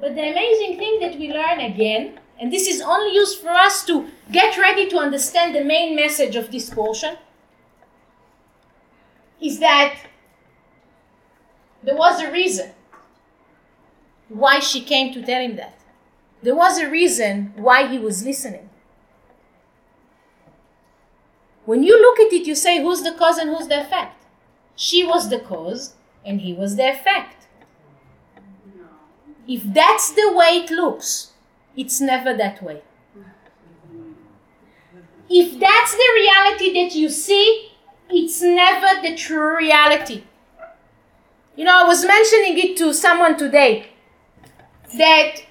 [0.00, 3.84] But the amazing thing that we learn again and this is only used for us
[3.86, 7.16] to get ready to understand the main message of this portion,
[9.40, 9.94] is that
[11.84, 12.72] there was a reason
[14.28, 15.78] why she came to tell him that.
[16.42, 18.68] There was a reason why he was listening.
[21.64, 24.24] When you look at it, you say, who's the cause and who's the effect?
[24.76, 25.94] She was the cause
[26.24, 27.46] and he was the effect.
[29.46, 31.32] If that's the way it looks,
[31.76, 32.82] it's never that way.
[35.28, 37.70] If that's the reality that you see,
[38.10, 40.24] it's never the true reality.
[41.56, 43.86] You know, I was mentioning it to someone today
[44.98, 45.42] that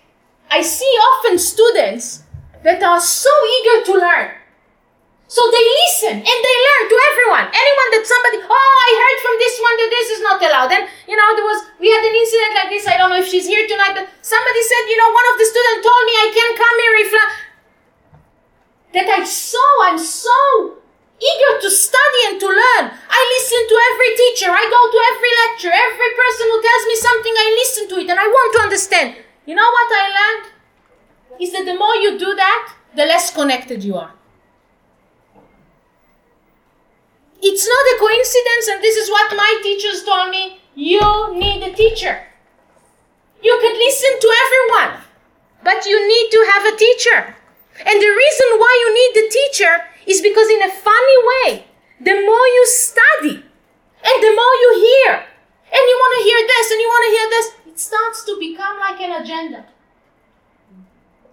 [0.51, 2.23] I see often students
[2.63, 4.29] that are so eager to learn.
[5.27, 7.47] So they listen and they learn to everyone.
[7.49, 10.71] Anyone that somebody, oh, I heard from this one that this is not allowed.
[10.75, 12.85] And, you know, there was, we had an incident like this.
[12.85, 15.47] I don't know if she's here tonight, but somebody said, you know, one of the
[15.47, 17.11] students told me I can't come here if
[18.93, 20.82] that I saw, I'm so
[21.19, 22.85] eager to study and to learn.
[22.89, 24.49] I listen to every teacher.
[24.51, 25.73] I go to every lecture.
[25.73, 29.15] Every person who tells me something, I listen to it and I want to understand.
[29.45, 30.45] You know what I learned?
[31.39, 34.13] Is that the more you do that, the less connected you are.
[37.41, 40.61] It's not a coincidence, and this is what my teachers told me.
[40.75, 42.23] You need a teacher.
[43.43, 45.03] You can listen to everyone,
[45.61, 47.35] but you need to have a teacher.
[47.85, 49.73] And the reason why you need the teacher
[50.05, 51.65] is because, in a funny way,
[51.99, 53.35] the more you study
[54.03, 55.13] and the more you hear,
[55.73, 58.37] and you want to hear this and you want to hear this, it starts to
[58.39, 59.65] become like an agenda.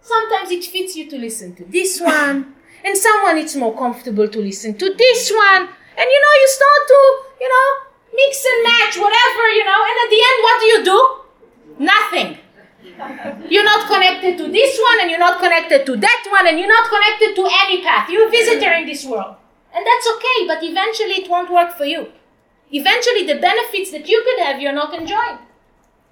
[0.00, 2.54] Sometimes it fits you to listen to this one,
[2.84, 6.82] and someone it's more comfortable to listen to this one, and you know, you start
[6.88, 7.00] to,
[7.40, 7.68] you know,
[8.14, 11.84] mix and match, whatever, you know, and at the end, what do you do?
[11.84, 12.38] Nothing.
[13.48, 16.68] You're not connected to this one, and you're not connected to that one, and you're
[16.68, 18.08] not connected to any path.
[18.10, 19.36] You're a visitor in this world.
[19.74, 22.12] And that's okay, but eventually it won't work for you.
[22.72, 25.38] Eventually, the benefits that you could have, you're not enjoying.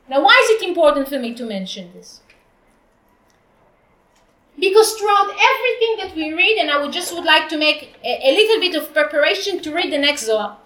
[0.09, 2.21] Now, why is it important for me to mention this?
[4.59, 8.29] Because throughout everything that we read, and I would just would like to make a,
[8.29, 10.59] a little bit of preparation to read the next Zohar,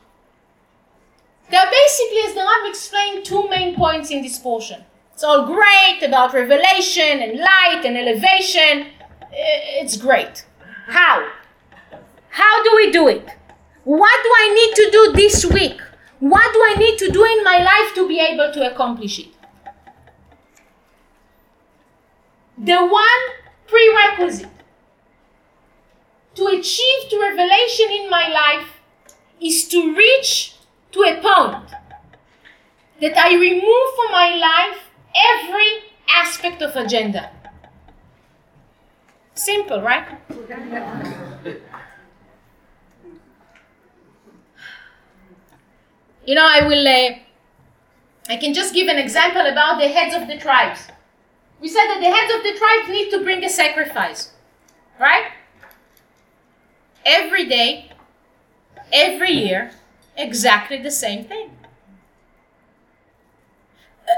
[1.50, 4.84] there are basically, as the Rav explained, two main points in this portion.
[5.22, 8.88] It's all great about revelation and light and elevation.
[9.30, 10.44] It's great.
[10.88, 11.30] How?
[12.30, 13.24] How do we do it?
[13.84, 15.80] What do I need to do this week?
[16.18, 19.28] What do I need to do in my life to be able to accomplish it?
[22.58, 23.22] The one
[23.68, 24.50] prerequisite
[26.34, 28.66] to achieve the revelation in my life
[29.40, 30.56] is to reach
[30.90, 31.70] to a point
[33.00, 37.30] that I remove from my life every aspect of agenda.
[39.34, 40.06] Simple, right?
[46.26, 46.86] you know, I will.
[46.86, 47.18] Uh,
[48.28, 50.86] I can just give an example about the heads of the tribes.
[51.60, 54.32] We said that the heads of the tribes need to bring a sacrifice,
[54.98, 55.32] right?
[57.04, 57.90] Every day,
[58.92, 59.72] every year,
[60.16, 61.50] exactly the same thing.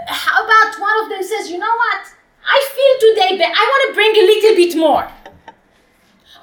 [0.06, 2.02] How about one of them says, you know what?
[2.46, 5.08] I feel today, but I want to bring a little bit more.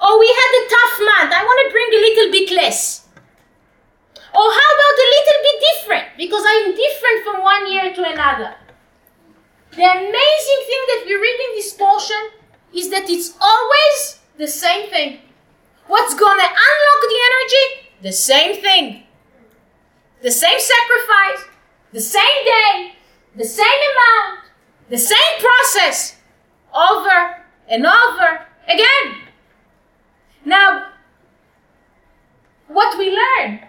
[0.00, 1.30] Oh, we had a tough month.
[1.32, 3.06] I want to bring a little bit less.
[4.34, 6.06] Or how about a little bit different?
[6.16, 8.54] Because I'm different from one year to another.
[9.70, 12.22] The amazing thing that we read in this portion
[12.74, 15.20] is that it's always the same thing.
[15.86, 17.64] What's going to unlock the energy?
[18.02, 19.04] The same thing.
[20.22, 21.48] The same sacrifice,
[21.92, 22.92] the same day,
[23.36, 24.44] the same amount,
[24.88, 26.16] the same process,
[26.74, 29.22] over and over again.
[30.44, 30.88] Now,
[32.68, 33.60] what we learn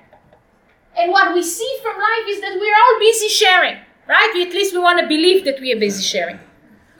[0.97, 3.77] and what we see from life is that we're all busy sharing.
[4.07, 4.47] Right?
[4.47, 6.39] At least we want to believe that we are busy sharing.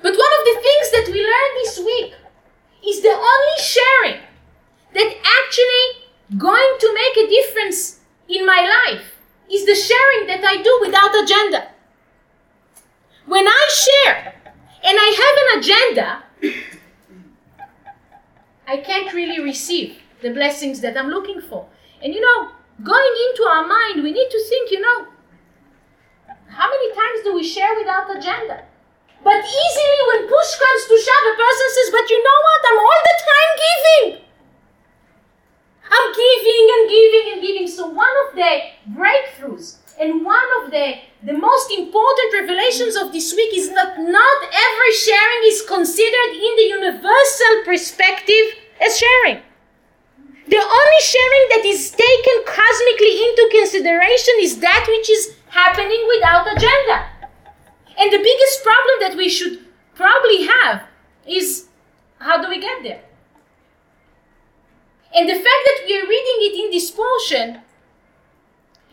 [0.01, 2.13] But one of the things that we learned this week
[2.87, 4.21] is the only sharing
[4.93, 9.15] that actually going to make a difference in my life
[9.51, 11.72] is the sharing that I do without agenda.
[13.25, 14.35] When I share
[14.83, 16.23] and I have an agenda,
[18.67, 21.67] I can't really receive the blessings that I'm looking for.
[22.01, 22.49] And you know,
[22.83, 25.07] going into our mind, we need to think, you know,
[26.47, 28.65] how many times do we share without agenda?
[29.23, 32.61] But easily, when push comes to shove, a person says, But you know what?
[32.67, 34.25] I'm all the time giving.
[35.87, 37.67] I'm giving and giving and giving.
[37.67, 38.51] So, one of the
[38.91, 44.39] breakthroughs and one of the, the most important revelations of this week is that not
[44.43, 49.41] every sharing is considered in the universal perspective as sharing.
[50.47, 56.51] The only sharing that is taken cosmically into consideration is that which is happening without
[56.51, 57.07] agenda.
[57.97, 60.83] And the biggest problem that we should probably have
[61.25, 61.67] is
[62.19, 63.01] how do we get there?
[65.15, 67.61] And the fact that we are reading it in this portion,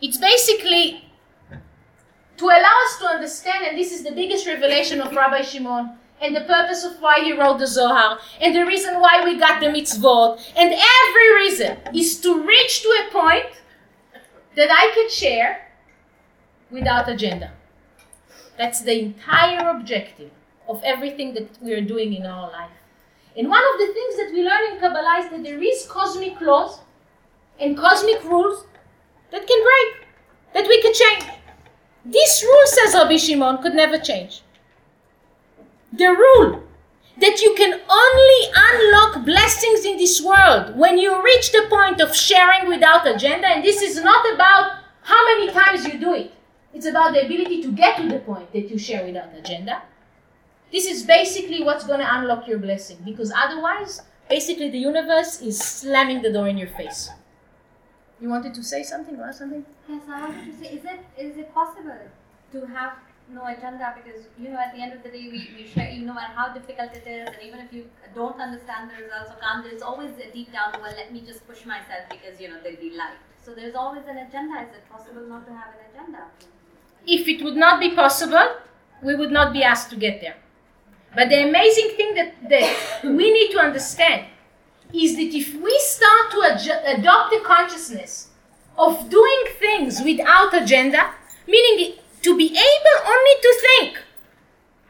[0.01, 1.10] it's basically
[2.41, 6.35] to allow us to understand, and this is the biggest revelation of Rabbi Shimon, and
[6.35, 9.67] the purpose of why he wrote the Zohar, and the reason why we got the
[9.67, 13.61] mitzvot, and every reason is to reach to a point
[14.55, 15.67] that I could share
[16.71, 17.51] without agenda.
[18.57, 20.31] That's the entire objective
[20.67, 22.71] of everything that we are doing in our life.
[23.37, 26.41] And one of the things that we learn in Kabbalah is that there is cosmic
[26.41, 26.79] laws
[27.59, 28.65] and cosmic rules
[29.29, 30.07] that can break,
[30.55, 31.40] that we can change.
[32.03, 34.41] This rule, says Rabbi Shimon, could never change.
[35.93, 36.63] The rule
[37.19, 42.15] that you can only unlock blessings in this world when you reach the point of
[42.15, 46.33] sharing without agenda, and this is not about how many times you do it.
[46.73, 49.83] It's about the ability to get to the point that you share without agenda.
[50.71, 55.59] This is basically what's going to unlock your blessing because otherwise, basically, the universe is
[55.59, 57.09] slamming the door in your face.
[58.21, 59.65] You wanted to say something or something?
[59.89, 62.01] Yes, I wanted to say, is it is it possible
[62.51, 62.93] to have
[63.33, 63.95] no agenda?
[63.97, 65.89] Because you know, at the end of the day, we, we share.
[65.89, 69.31] You know matter how difficult it is, and even if you don't understand the results
[69.31, 70.73] or can't, there's always a deep down.
[70.79, 73.17] Well, let me just push myself because you know they'll be light.
[73.43, 74.61] So there's always an agenda.
[74.61, 76.25] Is it possible not to have an agenda?
[77.07, 78.55] If it would not be possible,
[79.01, 80.35] we would not be asked to get there.
[81.15, 84.27] But the amazing thing that, that we need to understand
[84.93, 88.29] is that if we start to adopt a consciousness
[88.77, 91.11] of doing things without agenda,
[91.47, 93.97] meaning to be able only to think,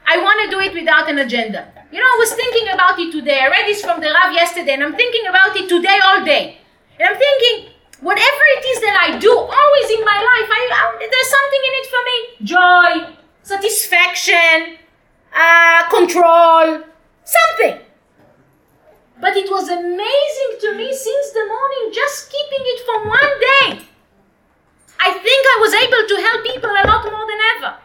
[0.05, 1.67] I want to do it without an agenda.
[1.91, 3.39] You know, I was thinking about it today.
[3.41, 6.57] I read this from the Rav yesterday, and I'm thinking about it today all day.
[6.99, 7.71] And I'm thinking,
[8.01, 11.73] whatever it is that I do, always in my life, I, I, there's something in
[11.79, 14.77] it for me joy, satisfaction,
[15.33, 16.90] uh, control.
[19.31, 23.87] But it was amazing to me since the morning, just keeping it for one day.
[24.99, 27.79] I think I was able to help people a lot more than ever.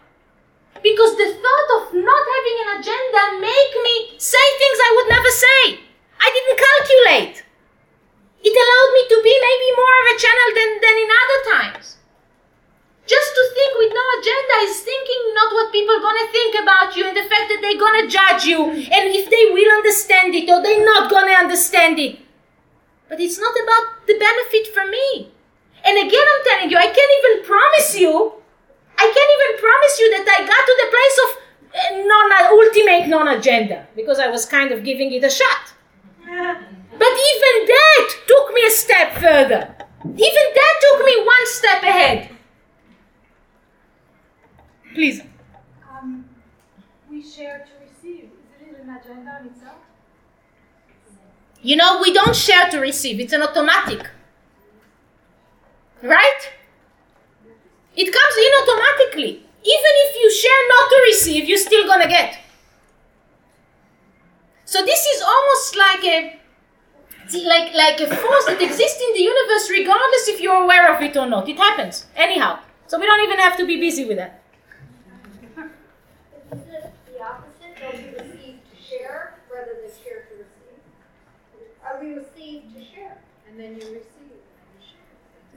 [0.82, 5.30] Because the thought of not having an agenda make me say things I would never
[5.30, 5.62] say.
[6.18, 7.46] I didn't calculate.
[8.42, 11.95] It allowed me to be maybe more of a channel than, than in other times.
[13.06, 17.06] Just to think with no agenda is thinking not what people gonna think about you
[17.06, 20.60] and the fact that they're gonna judge you and if they will understand it or
[20.60, 22.18] they're not gonna understand it.
[23.08, 25.30] But it's not about the benefit for me.
[25.86, 28.42] And again, I'm telling you, I can't even promise you,
[28.98, 31.30] I can't even promise you that I got to the place of
[31.76, 32.26] uh, non
[32.58, 35.74] ultimate non-agenda because I was kind of giving it a shot.
[36.26, 39.76] But even that took me a step further.
[40.02, 42.35] Even that took me one step ahead.
[44.96, 45.20] Please.
[45.92, 46.24] Um,
[47.10, 48.30] we share to receive.
[48.56, 49.76] Is it an agenda in itself?
[51.60, 54.08] You know, we don't share to receive, it's an automatic.
[56.02, 56.42] Right?
[57.94, 59.32] It comes in automatically.
[59.74, 62.38] Even if you share not to receive, you're still gonna get.
[64.64, 66.40] So this is almost like a
[67.44, 71.14] like like a force that exists in the universe regardless if you're aware of it
[71.18, 71.46] or not.
[71.50, 72.06] It happens.
[72.16, 72.60] Anyhow.
[72.86, 74.42] So we don't even have to be busy with that.
[76.52, 77.74] Is it the opposite?
[77.80, 80.78] Don't we receive to share rather than share to receive?
[82.06, 83.18] Are we received to share?
[83.48, 84.38] And then you receive,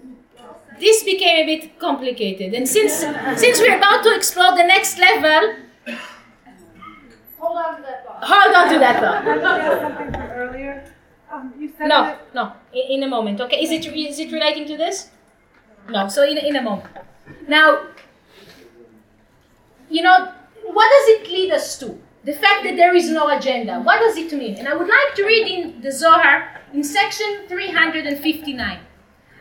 [0.01, 0.79] and you share.
[0.79, 2.53] This became a bit complicated.
[2.55, 2.93] And since
[3.43, 5.55] since we're about to explore the next level,
[7.39, 8.23] Hold on to that thought.
[8.23, 9.81] hold on to that thought.
[9.81, 10.93] Something from earlier.
[11.31, 12.53] Um, you said No, that no.
[12.73, 13.39] In, in a moment.
[13.41, 13.61] Okay.
[13.63, 15.09] Is it is it relating to this?
[15.89, 16.07] No.
[16.07, 16.89] So in in a moment.
[17.47, 17.81] Now,
[19.89, 20.33] you know,
[20.63, 21.99] what does it lead us to?
[22.28, 23.80] The fact that there is no agenda.
[23.80, 24.56] What does it mean?
[24.58, 28.78] And I would like to read in the Zohar in section 359.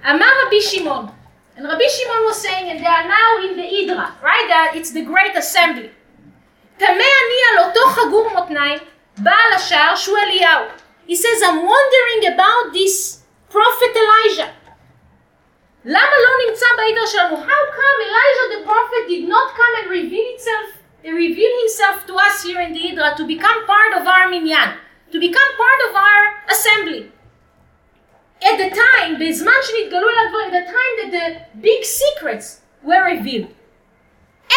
[0.04, 1.12] Amar Rabbi Shimon.
[1.56, 4.48] And Rabbi Shimon was saying, and they are now in the Idra, right?
[4.48, 5.90] They are- it's the great assembly.
[6.78, 8.80] טמא אני על אותו חגור מותניים,
[9.18, 10.66] בעל השער שהוא אליהו.
[11.08, 14.52] He says, I'm wondering about this prophet Elijah.
[15.86, 17.36] למה לא נמצא בעידר שלנו?
[17.36, 22.44] How come Elijah the prophet did not come and reveal itself, reveal himself to us
[22.44, 24.78] here in the Idra to become part of our minyan,
[25.12, 27.12] to become part of our assembly?
[28.44, 33.52] At the time, בזמן שנתגלו אל הדברים, the time that the big secrets were revealed.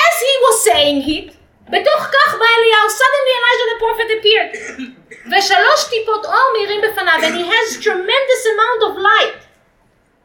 [0.07, 1.37] As he was saying it,
[1.71, 4.51] בתוך כך בא אליהו, suddenly Elijah the prophet appeared.
[5.33, 9.41] ושלוש טיפות אור מאירים בפניו, and he has tremendous amount of light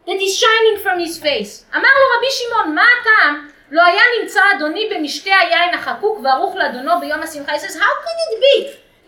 [0.08, 1.64] that is shining from his face.
[1.76, 3.52] אמר לו רבי שמעון, מה הטעם?
[3.72, 7.52] לא היה נמצא אדוני במשתה היין החקוק וערוך לאדונו ביום השמחה.
[7.56, 8.56] He says, how could it be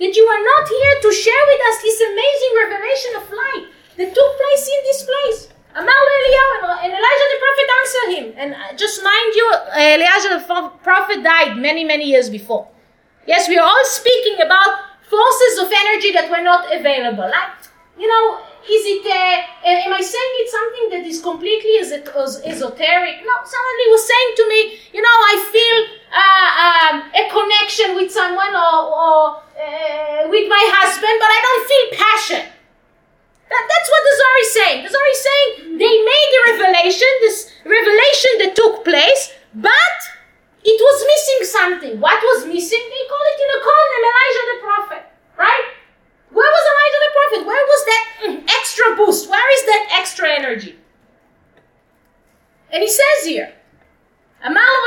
[0.01, 3.65] that you are not here to share with us this amazing revelation of light
[3.97, 5.39] that took place in this place?
[5.77, 8.25] אמר לו אליהו, and- and Elijah the prophet answered him.
[8.41, 12.63] And uh, just mind you, uh, Elijah the pro- prophet died many, many years before.
[13.33, 14.71] Yes, we are all speaking about
[15.15, 17.27] forces of energy that were not available.
[17.37, 17.51] Like,
[18.01, 18.25] you know,
[18.66, 23.16] is it, uh, uh, am I saying it's something that is completely es- esoteric?
[23.22, 24.60] No, somebody was saying to me,
[24.92, 25.78] you know, I feel
[26.10, 29.20] uh, um, a connection with someone or, or
[29.54, 32.42] uh, with my husband, but I don't feel passion.
[33.48, 34.78] That, that's what the Zohar is saying.
[34.84, 35.48] The Zohar is saying
[35.80, 39.98] they made a revelation, this revelation that took place, but
[40.64, 41.94] it was missing something.
[42.00, 42.84] What was missing?
[42.84, 45.02] They call it in a column Elijah the prophet,
[45.40, 45.77] right?
[46.36, 47.40] Where was Elijah the prophet?
[47.50, 48.02] Where was that
[48.58, 49.30] extra boost?
[49.30, 50.78] Where is that extra energy?
[52.72, 53.48] And he says here,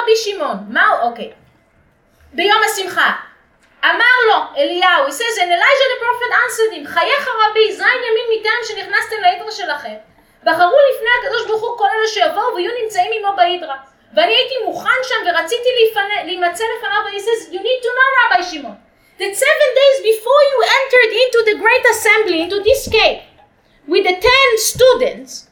[0.01, 1.31] רבי שמעון, מה הוא, אוקיי,
[2.33, 3.11] ביום השמחה,
[3.85, 8.39] אמר לו אליהו, he says, and Elijah the prophet answered him, חייך רבי, זין ימין
[8.39, 9.95] מטעם שנכנסתם לעבר שלכם.
[10.43, 13.77] בחרו לפני הקדוש ברוך הוא כל אלה שיבואו ויהיו נמצאים עמו בהידרה.
[14.13, 15.69] ואני הייתי מוכן שם ורציתי
[16.25, 18.75] להימצא לפניו, and he says, you need to know רבי שמעון,
[19.20, 23.22] that seven days before you entered into the great assembly, into this cave,
[23.88, 25.48] with the ten students,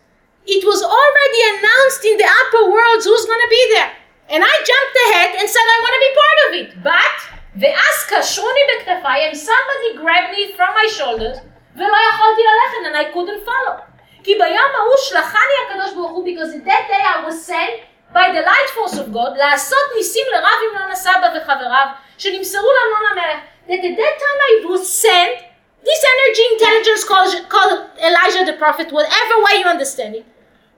[0.46, 3.90] it was already announced in the upper worlds who's going to be there.
[4.28, 6.68] And I jumped ahead and said, I want to be part of it.
[6.84, 7.16] But,
[7.60, 11.38] ואז קשרוני בכתפיי, and somebody grabbed me from my shoulders,
[11.76, 13.80] ולא יכולתי ללכת, and I couldn't follow.
[14.24, 17.80] כי ביום ההוא שלחני הקדוש ברוך הוא, because in that day I was sent
[18.12, 21.86] by the light force of God, לעשות ניסים לרב המנון הסבא וחבריו,
[22.18, 23.38] שנמסרו לאמנון המלך,
[23.69, 25.45] that at that time I was sent,
[25.85, 30.25] this energy intelligence called, Elijah the prophet, whatever way you understand it,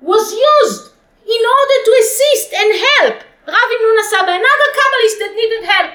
[0.01, 0.91] was used
[1.23, 5.91] in order to assist and help Rav Hamnuna Saba, another Kabbalist that needed help.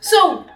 [0.00, 0.46] So,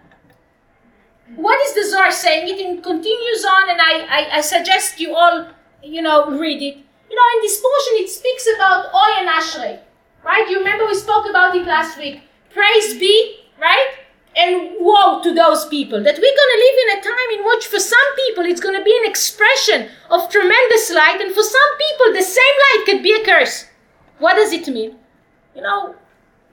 [1.37, 2.49] what is the Zohar saying?
[2.49, 5.47] It continues on, and I, I, I suggest you all,
[5.83, 6.79] you know, read it.
[7.11, 9.79] You know, in this portion, it speaks about Oy and Ashrei,
[10.25, 10.49] right?
[10.49, 12.23] You remember we spoke about it last week.
[12.51, 13.98] Praise be, right?
[14.39, 15.99] And woe to those people.
[16.03, 18.79] That we're going to live in a time in which, for some people, it's going
[18.79, 23.03] to be an expression of tremendous light, and for some people, the same light could
[23.03, 23.67] be a curse.
[24.21, 24.97] What does it mean?
[25.57, 25.97] You know,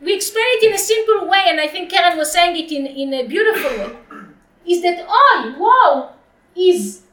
[0.01, 2.88] we explain it in a simple way, and I think Karen was saying it in,
[2.88, 3.95] in a beautiful way.
[4.67, 6.09] Is that all woe
[6.55, 7.03] is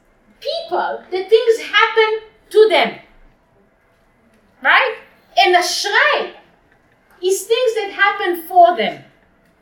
[0.40, 2.98] people that things happen to them.
[4.62, 4.96] Right?
[5.38, 6.34] And Ashrei
[7.22, 9.04] is things that happen for them.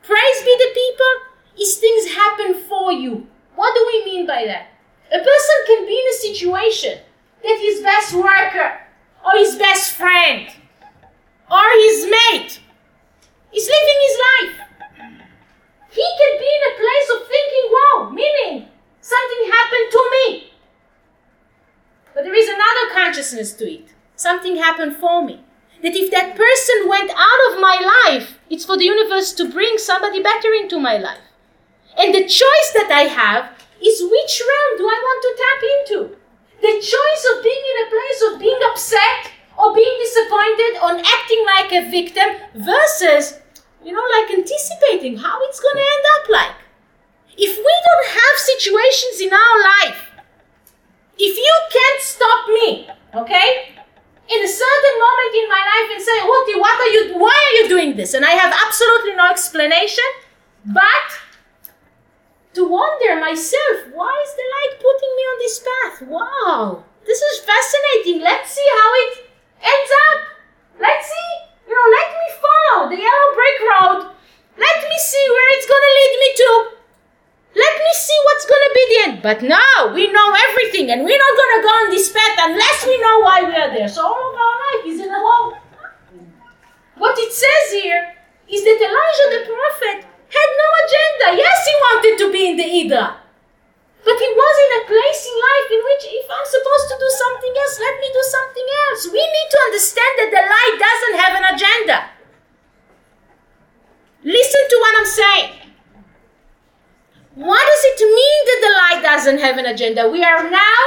[0.02, 3.26] Praise be the people is things happen for you.
[3.54, 4.68] What do we mean by that?
[5.12, 6.98] A person can be in a situation
[7.42, 8.80] that his best worker
[9.24, 10.48] or his best friend
[11.50, 12.60] or his mate
[13.52, 14.70] is living his life.
[15.90, 18.68] He can be in a place of thinking, wow, meaning
[19.00, 20.52] something happened to me.
[22.14, 23.88] But there is another consciousness to it.
[24.14, 25.44] Something happened for me.
[25.82, 27.76] That if that person went out of my
[28.06, 31.24] life, it's for the universe to bring somebody better into my life.
[31.98, 33.52] And the choice that I have
[33.82, 35.98] is which realm do I want to tap into?
[36.60, 41.42] The choice of being in a place of being upset or being disappointed or acting
[41.56, 43.40] like a victim versus,
[43.82, 46.56] you know, like anticipating how it's going to end up like.
[47.36, 50.10] If we don't have situations in our life,
[51.16, 53.79] if you can't stop me, okay,
[54.30, 57.54] in a certain moment in my life and say, Uti, what are you, why are
[57.58, 58.14] you doing this?
[58.14, 60.06] And I have absolutely no explanation,
[60.64, 61.08] but
[62.54, 65.96] to wonder myself, why is the light putting me on this path?
[66.06, 68.22] Wow, this is fascinating.
[68.22, 69.12] Let's see how it
[69.66, 70.20] ends up.
[70.78, 71.30] Let's see,
[71.66, 74.14] you know, let me follow the yellow brick road.
[74.56, 76.79] Let me see where it's going to lead me to.
[77.54, 79.22] Let me see what's going to be the end.
[79.22, 82.86] But now we know everything, and we're not going to go on this path unless
[82.86, 83.88] we know why we are there.
[83.88, 85.58] So oh, all of our life is in a hole.
[86.94, 88.14] What it says here
[88.46, 91.26] is that Elijah the prophet had no agenda.
[91.42, 93.18] Yes, he wanted to be in the Idra.
[94.04, 97.10] But he was in a place in life in which if I'm supposed to do
[97.10, 99.00] something else, let me do something else.
[99.12, 101.96] We need to understand that the light doesn't have an agenda.
[104.24, 105.69] Listen to what I'm saying.
[107.34, 110.08] What does it mean that the light doesn't have an agenda?
[110.08, 110.82] We are now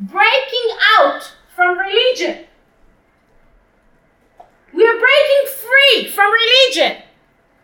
[0.00, 0.68] breaking
[0.98, 2.46] out from religion.
[4.72, 7.02] We are breaking free from religion.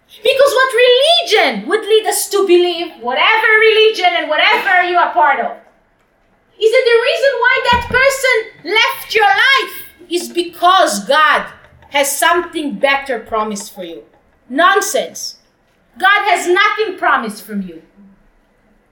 [0.08, 5.40] Because what religion would lead us to believe, whatever religion and whatever you are part
[5.40, 5.56] of,
[6.58, 11.52] is that the reason why that person left your life is because God
[11.90, 14.04] has something better promised for you.
[14.48, 15.38] Nonsense.
[15.98, 17.82] God has nothing promised from you.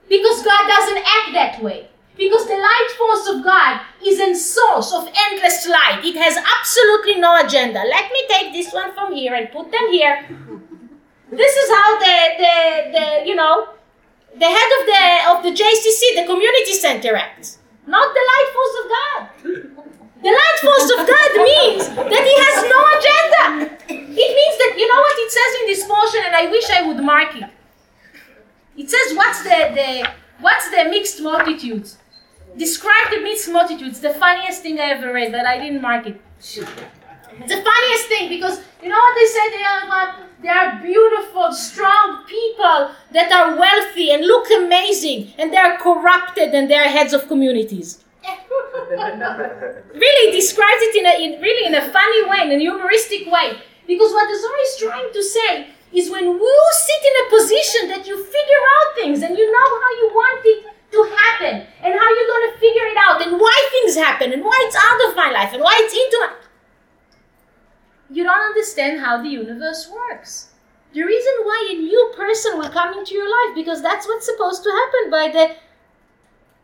[0.07, 1.89] Because God doesn't act that way.
[2.17, 5.99] Because the light force of God is a source of endless light.
[6.03, 7.83] It has absolutely no agenda.
[7.83, 10.25] Let me take this one from here and put them here.
[11.31, 13.67] This is how the, the, the you know,
[14.37, 15.01] the head of the
[15.31, 17.59] of the JCC, the community center acts.
[17.87, 19.21] Not the light force of God.
[20.23, 23.75] The light force of God means that he has no agenda.
[23.89, 26.87] It means that you know what it says in this portion, and I wish I
[26.87, 27.49] would mark it.
[28.77, 30.09] It says what's the, the
[30.39, 31.97] what's the mixed multitudes?
[32.57, 33.99] Describe the mixed multitudes.
[33.99, 36.21] The funniest thing I ever read, but I didn't mark it.
[37.37, 40.79] It's the funniest thing because you know what they say they are what they are
[40.81, 46.75] beautiful, strong people that are wealthy and look amazing, and they are corrupted and they
[46.75, 48.03] are heads of communities.
[49.93, 53.57] really describes it in a in, really in a funny way, in a humoristic way.
[53.87, 57.83] Because what the Zohar is trying to say is when you sit in a position
[57.89, 60.59] that you figure out things and you know how you want it
[60.91, 64.43] to happen and how you're going to figure it out and why things happen and
[64.43, 66.45] why it's out of my life and why it's into my
[68.09, 70.51] you don't understand how the universe works.
[70.93, 74.63] The reason why a new person will come into your life because that's what's supposed
[74.63, 75.55] to happen by the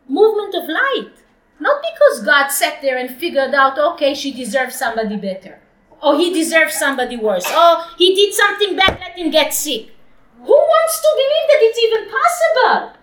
[0.07, 1.11] movement of light.
[1.59, 5.60] Not because God sat there and figured out, okay, she deserves somebody better.
[6.01, 7.45] Or he deserves somebody worse.
[7.47, 9.91] Oh, he did something bad, let him get sick.
[10.37, 12.97] Who wants to believe that it's even possible?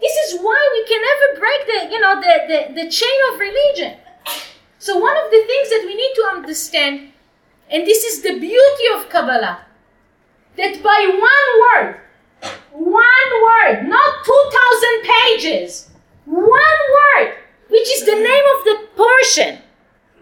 [0.00, 3.38] This is why we can never break the, you know, the, the, the chain of
[3.38, 3.98] religion.
[4.78, 7.12] So one of the things that we need to understand
[7.70, 9.60] And this is the beauty of Kabbalah.
[10.56, 12.00] That by one word,
[12.72, 15.90] one word, not 2,000 pages,
[16.24, 17.34] one word,
[17.68, 19.58] which is the name of the portion,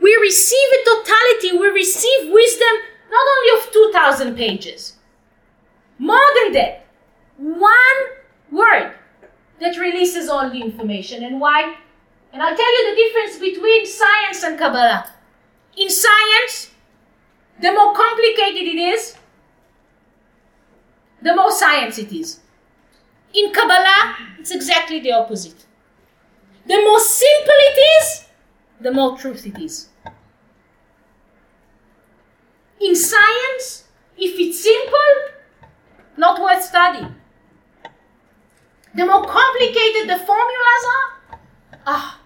[0.02, 2.74] we receive a totality, we receive wisdom
[3.10, 4.94] not only of 2,000 pages,
[5.98, 6.86] more than that,
[7.36, 8.00] one
[8.50, 8.94] word
[9.60, 11.22] that releases all the information.
[11.22, 11.76] And why?
[12.32, 15.12] And I'll tell you the difference between science and Kabbalah.
[15.76, 16.70] In science,
[17.60, 19.16] the more complicated it is,
[21.22, 22.40] the more science it is.
[23.34, 25.66] In Kabbalah, it's exactly the opposite.
[26.66, 28.24] The more simple it is,
[28.80, 29.88] the more truth it is.
[32.82, 33.84] In science,
[34.18, 35.68] if it's simple,
[36.16, 37.14] not worth studying.
[38.94, 41.38] The more complicated the formulas are,
[41.86, 42.20] ah,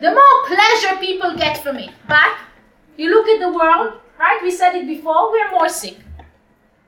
[0.00, 1.90] the more pleasure people get from it.
[2.08, 2.36] But
[2.96, 4.40] you look at the world, right?
[4.42, 5.96] We said it before, we are more sick.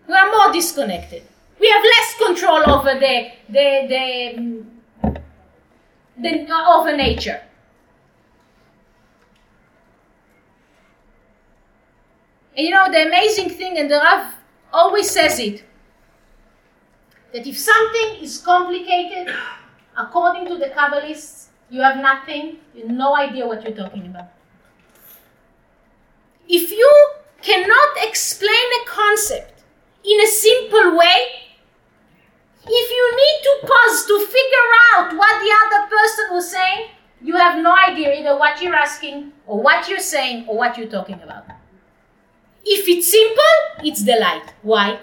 [0.06, 1.22] We are more disconnected.
[1.58, 5.16] We have less control over the the the,
[6.18, 7.40] the over nature.
[12.56, 14.34] And you know the amazing thing, and the Rav
[14.72, 15.62] always says it,
[17.32, 19.34] that if something is complicated,
[19.96, 24.28] according to the Kabbalists, you have nothing, you have no idea what you're talking about.
[26.48, 26.92] If you
[27.42, 29.64] cannot explain a concept
[30.04, 31.16] in a simple way,
[32.68, 36.88] if you need to pause to figure out what the other person was saying,
[37.20, 40.88] you have no idea either what you're asking, or what you're saying, or what you're
[40.88, 41.55] talking about.
[42.68, 44.52] If it's simple, it's the light.
[44.62, 44.98] Why?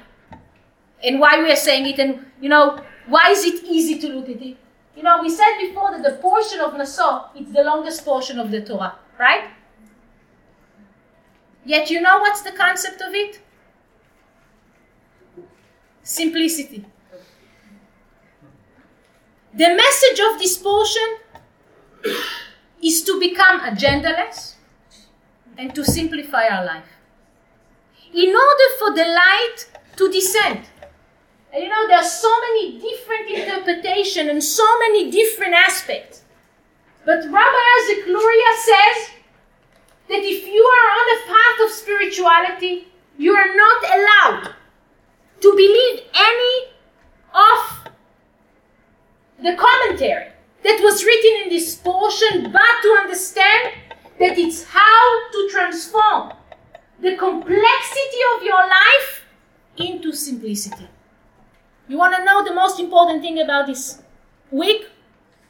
[1.01, 4.29] And why we are saying it, and you know, why is it easy to look
[4.29, 4.57] at it?
[4.95, 8.51] You know, we said before that the portion of Naso is the longest portion of
[8.51, 9.49] the Torah, right?
[11.65, 13.39] Yet you know what's the concept of it?
[16.03, 16.85] Simplicity.
[19.53, 21.17] The message of this portion
[22.81, 24.55] is to become agendaless
[25.57, 26.92] and to simplify our life.
[28.13, 29.65] In order for the light
[29.97, 30.65] to descend.
[31.51, 36.23] And you know, there are so many different interpretations and so many different aspects.
[37.05, 39.09] But Rabbi Isaac Luria says
[40.09, 42.87] that if you are on a path of spirituality,
[43.17, 44.55] you are not allowed
[45.41, 46.73] to believe any
[47.33, 47.89] of
[49.41, 50.29] the commentary
[50.63, 53.73] that was written in this portion, but to understand
[54.19, 56.33] that it's how to transform
[56.99, 59.25] the complexity of your life
[59.77, 60.87] into simplicity.
[61.87, 64.01] You want to know the most important thing about this
[64.51, 64.87] week?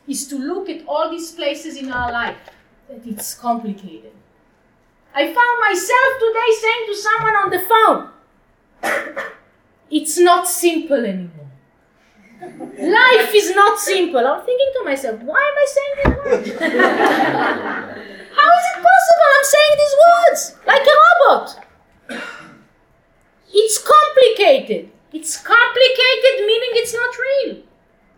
[0.05, 2.35] Is to look at all these places in our life
[2.89, 4.11] that it's complicated.
[5.15, 8.09] I found myself today saying to someone on the phone,
[9.89, 11.51] it's not simple anymore.
[12.41, 14.27] Life is not simple.
[14.27, 18.09] I'm thinking to myself, why am I saying words?
[18.43, 21.47] How is it possible I'm saying these words like a robot?
[23.53, 24.91] It's complicated.
[25.13, 27.63] It's complicated meaning it's not real.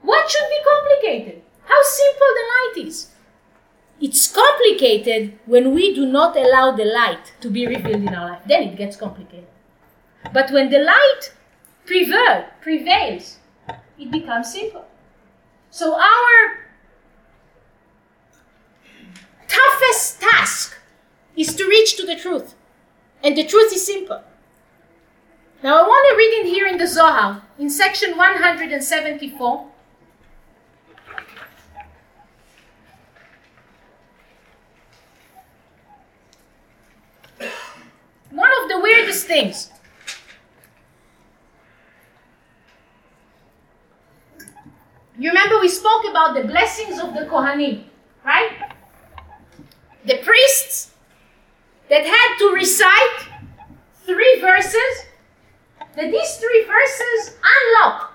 [0.01, 1.41] What should be complicated?
[1.65, 3.09] How simple the light is.
[4.01, 8.41] It's complicated when we do not allow the light to be revealed in our life.
[8.47, 9.47] Then it gets complicated.
[10.33, 11.33] But when the light
[11.85, 13.37] prevail, prevails,
[13.99, 14.85] it becomes simple.
[15.69, 16.64] So our
[19.47, 20.77] toughest task
[21.35, 22.55] is to reach to the truth.
[23.23, 24.21] And the truth is simple.
[25.63, 29.67] Now I want to read in here in the Zohar, in section 174.
[38.29, 39.71] One of the weirdest things.
[45.17, 47.85] You remember we spoke about the blessings of the Kohanim,
[48.25, 48.74] right?
[50.05, 50.91] The priests
[51.89, 53.27] that had to recite
[54.05, 55.05] three verses,
[55.95, 58.13] that these three verses unlock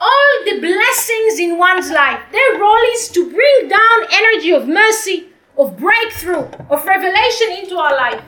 [0.00, 2.20] all the blessings in one's life.
[2.32, 5.28] Their role is to bring down energy of mercy,
[5.58, 8.22] of breakthrough, of revelation into our life.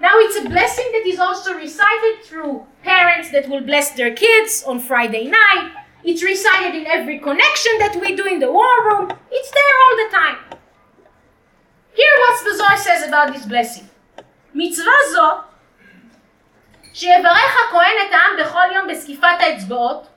[0.00, 4.64] Now it's a blessing that is also recited through parents that will bless their kids
[4.66, 5.72] on Friday night
[6.04, 9.10] it's recited in every connection that we do in the war room.
[9.30, 10.36] It's there all the time.
[11.93, 13.85] Hear what the Zohar says about this blessing.
[14.55, 15.29] מצווה זו,
[16.93, 20.07] שיברך הכהן את העם בכל יום בזקיפת האצבעות,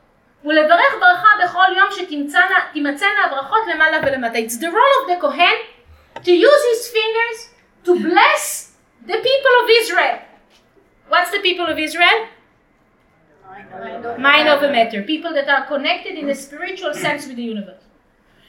[0.44, 4.38] ולברך ברכה בכל יום שתימצאנה הברכות למעלה ולמטה.
[4.38, 5.56] It's the role of the Kohen
[6.24, 7.38] to use his fingers
[7.84, 8.72] to bless
[9.06, 10.18] the people of Israel.
[11.08, 12.18] What's the people of Israel?
[14.18, 15.02] Mind over matter.
[15.02, 17.75] People that are connected in a spiritual sense with the universe.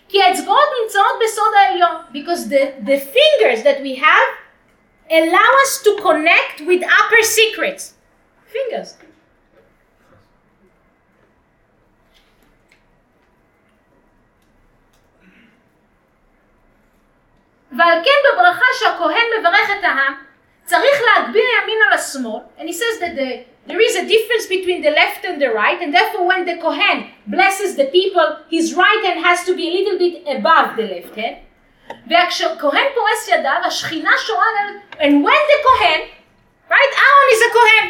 [0.09, 1.97] כי האצבעות נמצאות בסוד העליון.
[2.13, 4.29] Because the, the fingers that we have
[5.11, 7.95] allow us to connect with upper secrets.
[8.53, 9.09] Fingers.
[17.79, 20.15] ועל כן בברכה שהכהן מברך את העם,
[20.65, 24.82] צריך להגביר ימין על השמאל, and he says that the, there is a difference between
[24.82, 29.02] the left and the right, and therefore when the Kohen blesses the people, his right
[29.06, 31.38] hand has to be a little bit above the left hand.
[32.08, 34.80] וכשכהן פורס ידיו, השכינה שורה על...
[35.00, 36.02] And when the Kohen,
[36.70, 37.86] right, Aaron is a Kohen.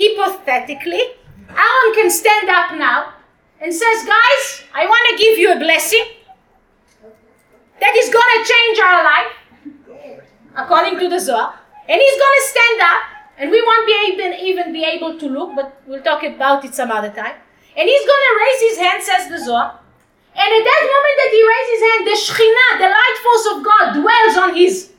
[0.00, 1.04] Hypothetically,
[1.50, 3.12] Aaron can stand up now
[3.60, 6.04] and says, guys, I want to give you a blessing
[7.80, 9.32] that is going to change our life,
[10.56, 11.58] according to the Zohar.
[11.88, 13.02] And he's going to stand up,
[13.38, 16.74] and we won't be even, even be able to look, but we'll talk about it
[16.74, 17.36] some other time.
[17.76, 19.80] And he's going to raise his hand, says the Zohar.
[20.34, 23.62] And at that moment that he raises his hand, the Shekhinah, the light force of
[23.70, 24.92] God, dwells on his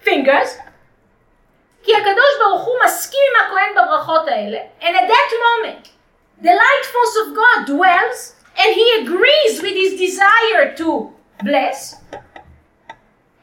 [0.00, 0.56] fingers.
[1.82, 5.88] כי הקדוש ברוך הוא מסכים עם הכהן בברכות האלה, and at that moment,
[6.42, 11.10] the light force of God dwells, and he agrees with his desire to
[11.42, 11.96] bless,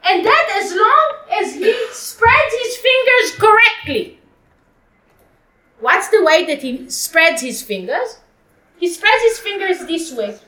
[0.03, 4.19] and that as long as he spreads his fingers correctly.
[5.79, 8.19] What's the way that he spreads his fingers?
[8.77, 10.39] He spreads his fingers this way.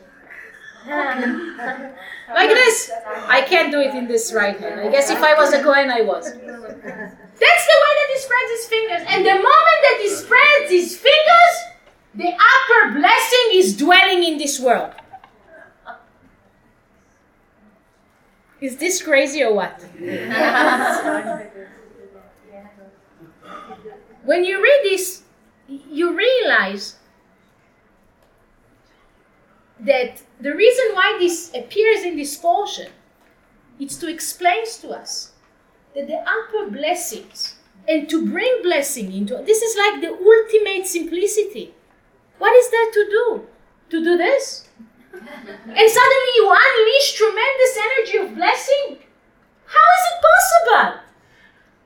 [0.88, 2.92] like this.
[3.28, 4.82] I can't do it in this right hand.
[4.82, 6.26] I guess if I was a Kohen, I was.
[6.26, 9.02] That's the way that he spreads his fingers.
[9.08, 11.56] And the moment that he spreads his fingers,
[12.14, 14.94] the upper blessing is dwelling in this world.
[18.66, 19.80] Is this crazy or what?
[24.24, 25.22] when you read this,
[25.68, 26.96] you realize
[29.80, 32.92] that the reason why this appears in this portion
[33.80, 35.34] is to explain to us
[35.94, 37.58] that the upper blessings
[37.88, 41.76] and to bring blessing into this is like the ultimate simplicity.
[42.40, 43.48] What is there to do?
[43.92, 44.65] To do this?
[45.16, 49.00] And suddenly you unleash tremendous energy of blessing?
[49.66, 51.06] How is it possible?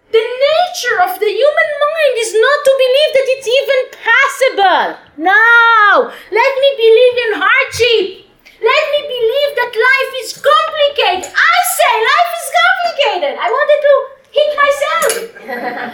[0.09, 4.85] The nature of the human mind is not to believe that it's even possible.
[5.21, 6.09] No!
[6.09, 8.25] Let me believe in hardship.
[8.57, 11.29] Let me believe that life is complicated.
[11.29, 13.33] I say life is complicated.
[13.37, 13.93] I wanted to
[14.33, 15.11] hit myself.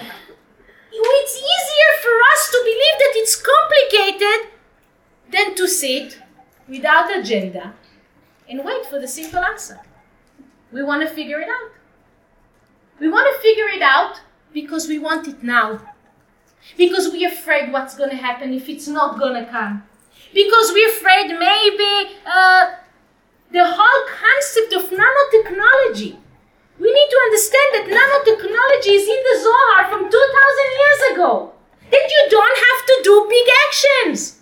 [0.91, 4.39] it's easier for us to believe that it's complicated
[5.31, 6.24] than to sit
[6.67, 7.73] without agenda
[8.49, 9.79] and wait for the simple answer.
[10.71, 11.71] We want to figure it out.
[12.99, 14.21] We want to figure it out
[14.53, 15.81] because we want it now.
[16.77, 19.83] Because we're afraid what's going to happen if it's not going to come.
[20.33, 22.71] Because we're afraid maybe uh,
[23.51, 26.17] the whole concept of nanotechnology.
[26.79, 31.53] We need to understand that nanotechnology is in the Zohar from 2000 years ago.
[31.91, 34.41] That you don't have to do big actions.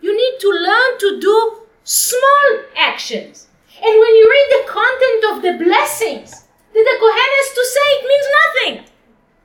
[0.00, 3.48] You need to learn to do small actions.
[3.76, 7.88] And when you read the content of the blessings that the Kohen has to say,
[7.98, 8.92] it means nothing.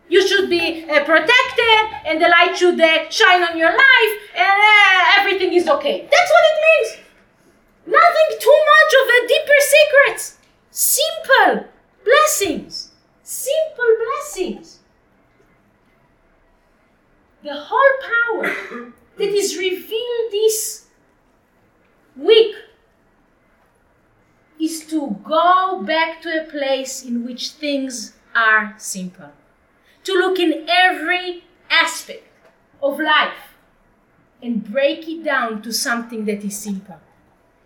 [0.10, 4.62] You should be uh, protected, and the light should uh, shine on your life, and
[4.62, 6.08] uh, everything is okay.
[6.10, 7.08] That's what it means.
[7.88, 10.38] Nothing too much of a deeper secrets.
[10.72, 11.68] Simple
[12.06, 12.92] blessings.
[13.24, 14.80] Simple blessings.
[17.44, 20.87] The whole power that is revealed this
[22.18, 22.56] week
[24.60, 29.32] is to go back to a place in which things are simple.
[30.06, 32.24] To look in every aspect
[32.82, 33.56] of life
[34.42, 37.00] and break it down to something that is simple.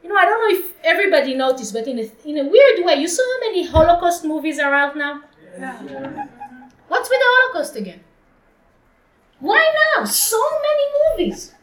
[0.03, 2.95] You know, I don't know if everybody noticed, but in a, in a weird way,
[2.95, 5.21] you saw how many Holocaust movies are out now?
[5.57, 6.27] Yeah.
[6.87, 8.01] What's with the Holocaust again?
[9.39, 10.05] Why now?
[10.05, 11.53] So many movies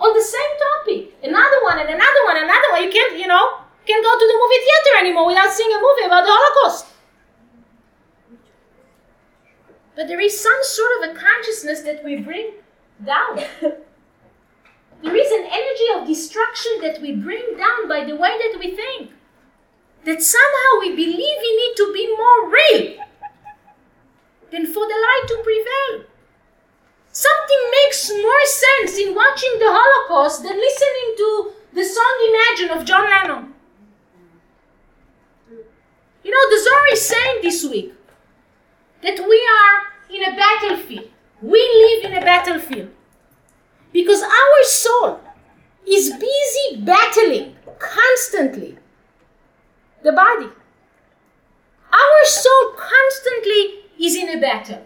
[0.00, 1.14] on the same topic.
[1.22, 2.82] Another one and another one, another one.
[2.82, 6.06] You can't, you know, can't go to the movie theater anymore without seeing a movie
[6.06, 6.86] about the Holocaust.
[9.96, 12.52] But there is some sort of a consciousness that we bring
[13.04, 13.36] down.
[15.02, 18.76] there is an energy of destruction that we bring down by the way that we
[18.76, 19.10] think.
[20.04, 23.04] That somehow we believe we need to be more real
[24.52, 26.06] than for the light to prevail.
[27.12, 32.84] Something makes more sense in watching the Holocaust than listening to the song Imagine of
[32.84, 33.54] John Lennon.
[36.22, 37.94] You know, the Zohar is saying this week
[39.02, 41.10] that we are in a battlefield.
[41.40, 42.90] We live in a battlefield.
[43.92, 45.20] Because our soul
[45.86, 48.76] is busy battling constantly
[50.02, 50.48] the body.
[51.90, 54.84] Our soul constantly is in a battle.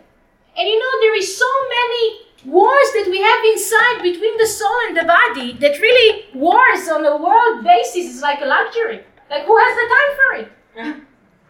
[0.56, 2.04] And you know, there is so many
[2.44, 7.06] wars that we have inside between the soul and the body that really wars on
[7.06, 9.00] a world basis is like a luxury.
[9.30, 10.48] Like, who has the time for it?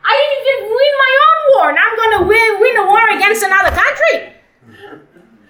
[0.04, 3.06] I didn't even win my own war, and I'm going to win, win a war
[3.10, 4.34] against another country.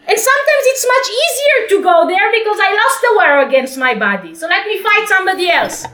[0.03, 3.94] And sometimes it's much easier to go there because I lost the war against my
[3.94, 4.34] body.
[4.34, 5.86] So let me fight somebody else.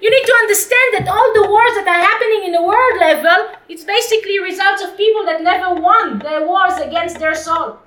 [0.00, 3.56] You need to understand that all the wars that are happening in the world level,
[3.68, 7.78] it's basically results of people that never won their wars against their soul,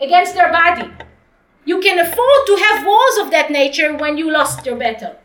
[0.00, 0.90] against their body.
[1.66, 5.16] You can afford to have wars of that nature when you lost your battle.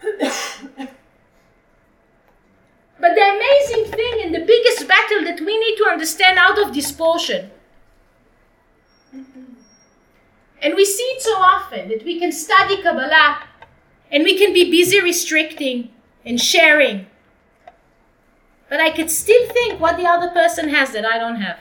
[0.02, 0.14] but
[3.14, 6.90] the amazing thing and the biggest battle that we need to understand out of this
[6.90, 7.52] portion
[10.62, 13.44] and we see it so often that we can study Kabbalah
[14.10, 15.90] and we can be busy restricting
[16.24, 17.06] and sharing.
[18.68, 21.58] But I could still think what the other person has that I don't have.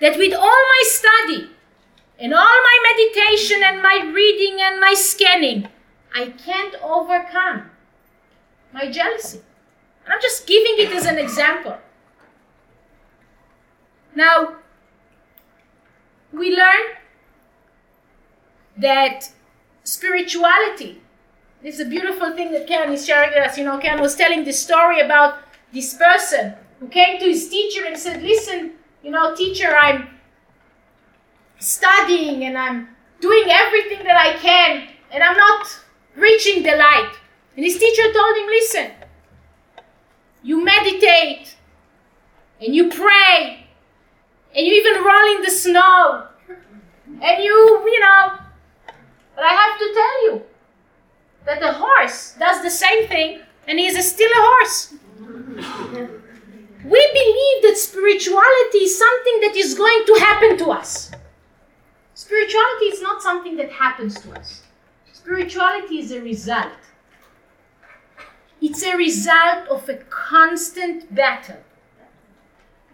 [0.00, 1.50] That with all my study
[2.18, 5.68] and all my meditation and my reading and my scanning,
[6.14, 7.70] I can't overcome
[8.72, 9.40] my jealousy.
[10.08, 11.76] I'm just giving it as an example.
[14.14, 14.56] Now,
[16.32, 16.97] we learn
[18.78, 19.30] that
[19.84, 21.00] spirituality
[21.62, 23.58] this is a beautiful thing that Karen is sharing with us.
[23.58, 25.38] You know, Karen was telling this story about
[25.72, 30.08] this person who came to his teacher and said, Listen, you know, teacher, I'm
[31.58, 32.88] studying and I'm
[33.20, 35.80] doing everything that I can and I'm not
[36.14, 37.12] reaching the light.
[37.56, 38.90] And his teacher told him, Listen,
[40.44, 41.56] you meditate
[42.60, 43.66] and you pray
[44.54, 46.28] and you even roll in the snow
[47.20, 48.38] and you, you know,
[49.38, 50.42] but I have to tell you
[51.46, 54.94] that the horse does the same thing and he is still a horse.
[56.84, 61.12] we believe that spirituality is something that is going to happen to us.
[62.14, 64.62] Spirituality is not something that happens to us.
[65.12, 66.72] Spirituality is a result.
[68.60, 71.62] It's a result of a constant battle.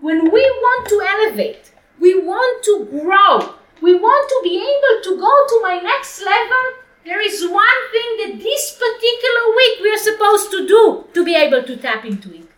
[0.03, 3.55] When we want to elevate, we want to grow,
[3.85, 6.65] we want to be able to go to my next level,
[7.05, 11.35] there is one thing that this particular week we are supposed to do to be
[11.37, 12.49] able to tap into it.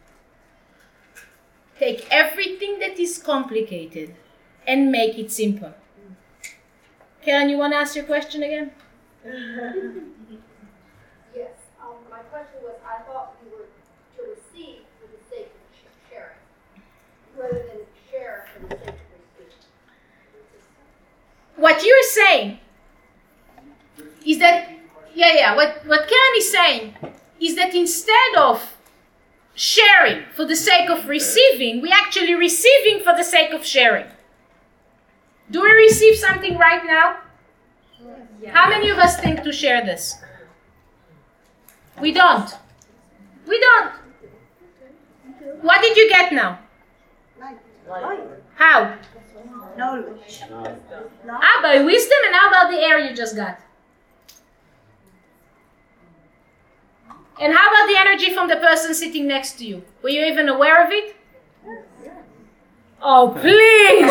[1.81, 4.15] Take everything that is complicated
[4.69, 5.75] and make it simple.
[7.23, 8.71] Karen, you want to ask your question again?
[11.35, 11.51] Yes,
[11.83, 13.67] um, my question was, I thought we were
[14.17, 16.41] to receive for the sake of sh- sharing,
[17.37, 19.06] rather than share for the sake of.
[21.57, 22.59] What you're saying
[24.25, 24.71] is that,
[25.15, 26.95] yeah, yeah, what, what Karen is saying
[27.41, 28.77] is that instead of
[29.55, 34.07] sharing for the sake of receiving, we actually receiving for the sake of sharing.
[35.51, 37.19] Do we receive something right now?
[38.49, 40.17] How many of us think to share this?
[42.01, 42.51] We don't.
[43.49, 43.93] We don't.
[45.63, 46.59] What did you get now?
[48.57, 48.97] How?
[49.77, 50.43] Knowledge.
[51.29, 53.61] Ah, by wisdom, and how about the air you just got?
[57.39, 59.85] And how about the energy from the person sitting next to you?
[60.03, 61.15] Were you even aware of it?
[63.03, 64.11] Oh, please!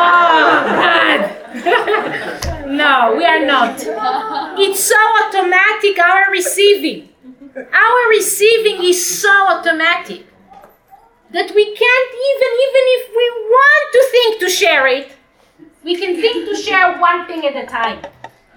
[0.00, 1.20] oh, God!
[2.68, 3.84] no, we are not.
[4.58, 7.10] It's so automatic, our receiving.
[7.54, 10.31] Our receiving is so automatic
[11.32, 15.16] that we can't even, even if we want to think to share it,
[15.82, 18.00] we can think to share one thing at a time.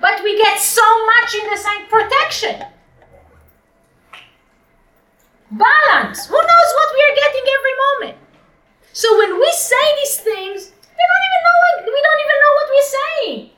[0.02, 2.66] But we get so much in the same protection.
[5.52, 6.28] Balance.
[6.28, 8.18] Who knows what we are getting every moment?
[8.92, 12.54] So when we say these things, we don't even know what, we don't even know
[12.56, 13.50] what we're saying.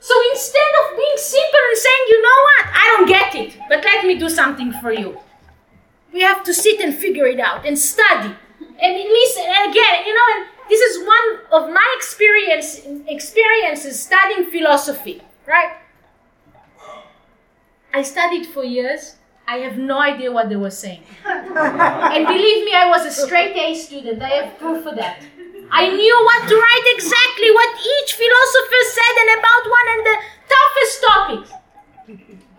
[0.00, 3.84] So instead of being simple and saying, you know what, I don't get it, but
[3.84, 5.18] let me do something for you.
[6.12, 8.34] We have to sit and figure it out and study
[8.82, 9.44] and listen.
[9.46, 15.76] And again, you know, and this is one of my experience experiences studying philosophy, right?
[17.94, 19.16] I studied for years.
[19.46, 21.02] I have no idea what they were saying.
[21.26, 24.22] and believe me, I was a straight A student.
[24.22, 25.20] I have proof of that.
[25.70, 30.16] I knew what to write exactly what each philosopher said and about one and the
[30.52, 31.50] toughest topics.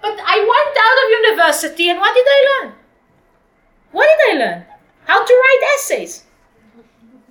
[0.02, 2.74] But I went out of university and what did I learn?
[3.94, 4.66] What did I learn?
[5.06, 6.24] How to write essays.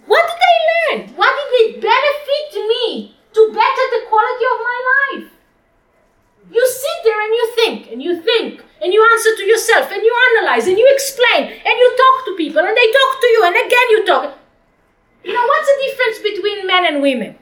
[0.07, 1.01] What did I learn?
[1.15, 5.29] What did it benefit me to better the quality of my life?
[6.51, 10.03] You sit there and you think and you think and you answer to yourself and
[10.03, 13.41] you analyze and you explain and you talk to people and they talk to you
[13.47, 14.39] and again you talk.
[15.25, 17.37] You know, what's the difference between men and women?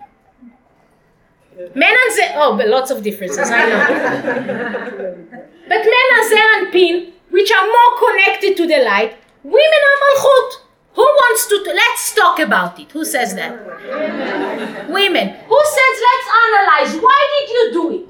[1.74, 3.80] Men are ze- oh, but lots of differences, I know.
[5.68, 9.16] but men are Zeir Anpin, which are more connected to the light.
[9.42, 10.50] Women are Malchut.
[10.94, 11.56] Who wants to?
[11.72, 12.90] let's talk about it.
[12.92, 13.52] Who says that?
[14.90, 15.28] Women.
[15.48, 16.94] Who says let's analyze?
[17.00, 18.08] Why did you do it?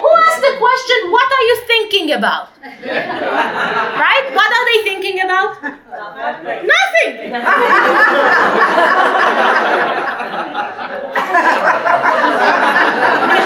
[0.00, 1.10] Who asked the question?
[1.10, 2.48] What are you thinking about?
[2.62, 4.26] right?
[4.34, 5.62] What are they thinking about?
[5.62, 7.32] Nothing.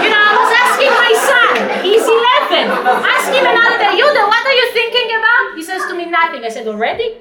[0.02, 2.70] You know, I was asking my son, he's 11.
[2.70, 5.54] Ask him another day, Yuda, what are you thinking about?
[5.56, 6.44] He says to me, nothing.
[6.44, 7.18] I said, already?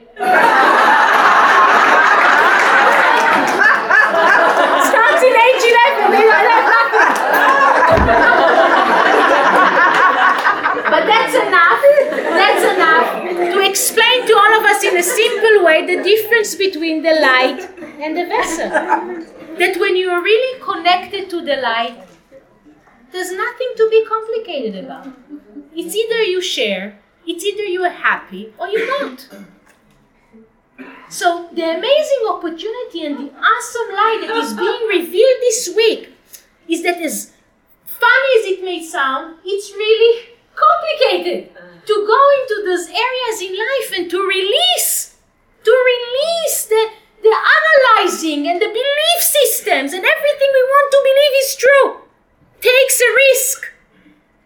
[4.91, 6.11] Starts in age 11.
[6.11, 7.07] They don't have nothing.
[10.91, 11.81] But that's enough.
[12.41, 13.07] That's enough
[13.53, 17.69] to explain to all of us in a simple way the difference between the light
[18.01, 18.69] and the vessel.
[19.59, 21.95] That when you are really connected to the light,
[23.11, 25.07] there's nothing to be complicated about.
[25.75, 29.27] It's either you share, it's either you are happy or you're not.
[31.09, 36.09] So, the amazing opportunity and the awesome light that is being revealed this week
[36.67, 37.33] is that, as
[37.85, 41.51] funny as it may sound, it's really complicated
[41.85, 45.17] to go into those areas in life and to release,
[45.63, 46.89] to release the,
[47.21, 52.10] the analyzing and the belief systems and everything we want to believe is true
[52.61, 53.73] takes a risk.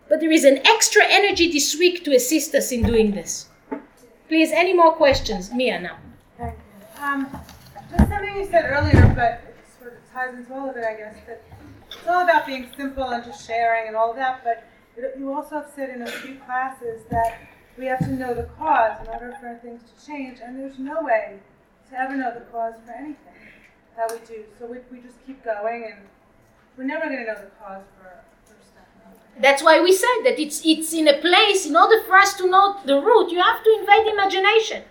[0.08, 3.50] But there is an extra energy this week to assist us in doing this.
[4.28, 5.52] Please, any more questions?
[5.52, 5.98] Mia now.
[7.00, 7.28] Um,
[7.92, 10.96] just something you said earlier, but it sort of ties into all of it, I
[10.96, 11.16] guess.
[11.28, 11.44] That
[11.88, 14.44] it's all about being simple and just sharing and all that.
[14.44, 14.64] But
[15.18, 17.38] you also have said in a few classes that
[17.78, 21.04] we have to know the cause in order for things to change, and there's no
[21.04, 21.40] way
[21.90, 23.18] to ever know the cause for anything
[23.98, 24.44] that we do.
[24.58, 26.02] So we, we just keep going, and
[26.78, 28.12] we're never going to know the cause for,
[28.46, 28.86] for stuff.
[29.40, 31.66] That's why we said that it's it's in a place.
[31.66, 34.84] In order for us to know the root, you have to invade imagination.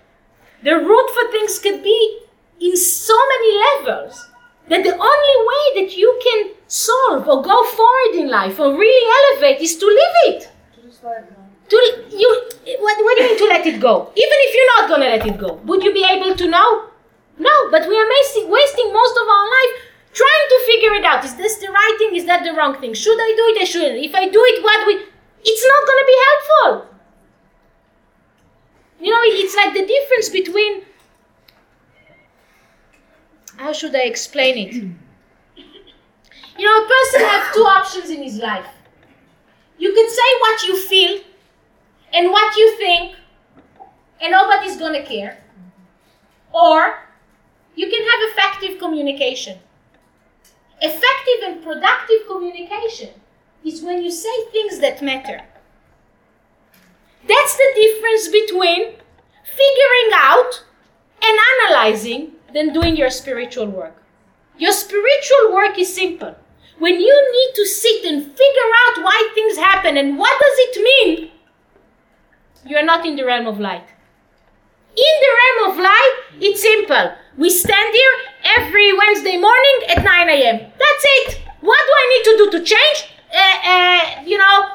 [0.63, 2.21] The root for things could be
[2.61, 4.31] in so many levels
[4.69, 9.05] that the only way that you can solve or go forward in life or really
[9.19, 10.49] elevate is to live it.
[10.75, 11.37] To just let go.
[11.69, 11.77] To
[12.17, 12.29] you,
[12.81, 14.11] what, what do you mean to let it go?
[14.17, 16.89] Even if you're not gonna let it go, would you be able to know?
[17.39, 19.73] No, but we are wasting, wasting most of our life
[20.15, 21.25] trying to figure it out.
[21.25, 22.17] Is this the right thing?
[22.17, 22.95] Is that the wrong thing?
[22.95, 23.63] Should I do it?
[23.63, 24.05] I shouldn't.
[24.05, 24.95] If I do it, what we?
[25.45, 26.95] It's not gonna be helpful.
[29.01, 30.83] You know, it's like the difference between.
[33.57, 34.91] How should I explain it?
[36.57, 38.67] You know, a person has two options in his life.
[39.77, 41.21] You can say what you feel
[42.13, 43.17] and what you think,
[44.21, 45.43] and nobody's gonna care.
[46.53, 47.01] Or
[47.75, 49.59] you can have effective communication.
[50.87, 53.09] Effective and productive communication
[53.65, 55.41] is when you say things that matter.
[57.27, 58.97] That's the difference between
[59.45, 60.63] figuring out
[61.23, 64.03] and analyzing than doing your spiritual work.
[64.59, 66.37] Your spiritual work is simple.
[66.79, 70.85] When you need to sit and figure out why things happen and what does it
[70.85, 71.31] mean,
[72.67, 73.89] you are not in the realm of light.
[74.97, 77.15] In the realm of light, it's simple.
[77.37, 78.15] We stand here
[78.59, 80.71] every Wednesday morning at 9 a.m.
[80.95, 81.41] That's it.
[81.61, 83.11] What do I need to do to change?
[83.35, 84.69] Uh, uh, you know,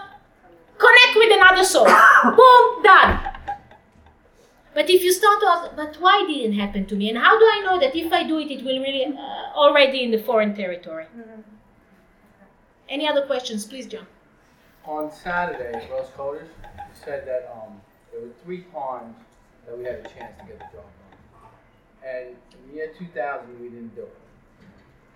[0.77, 1.85] connect with another soul.
[2.23, 3.19] Boom, done.
[4.73, 7.09] But if you start to ask, but why didn't it happen to me?
[7.09, 10.03] And how do I know that if I do it, it will really uh, already
[10.03, 11.05] in the foreign territory?
[12.89, 14.07] Any other questions, please, John?
[14.85, 16.49] On Saturday, Rose Coders
[16.93, 17.79] said that um,
[18.11, 19.15] there were three times
[19.65, 21.49] that we had a chance to get the job done.
[22.05, 24.17] And in the year 2000, we didn't do it.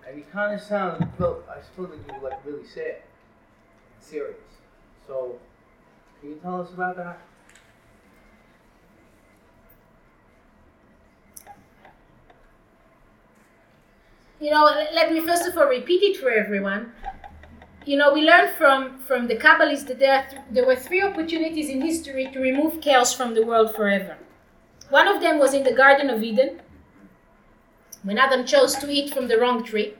[0.06, 2.96] And you kind of sounded, felt, I felt like you were like really sad,
[4.00, 4.36] serious.
[5.06, 5.38] So,
[6.20, 7.18] can you tell us about that?
[14.40, 16.92] You know, let- me first of all repeat it for everyone.
[17.86, 21.70] You know, we learned from, from the Kabbalists that there, th- there were three opportunities
[21.70, 24.16] in history to remove chaos from the world forever.
[24.90, 26.60] One of them was in the Garden of Eden,
[28.04, 29.94] when Adam chose to eat from the wrong tree.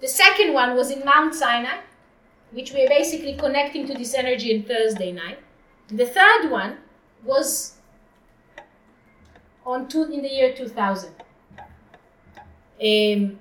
[0.00, 1.78] The second one was in Mount Sinai,
[2.52, 5.38] which we're basically connecting to this energy on Thursday night.
[5.88, 6.78] The third one
[7.24, 7.74] was
[9.64, 11.10] on two, in the year 2000.
[11.10, 13.38] Um,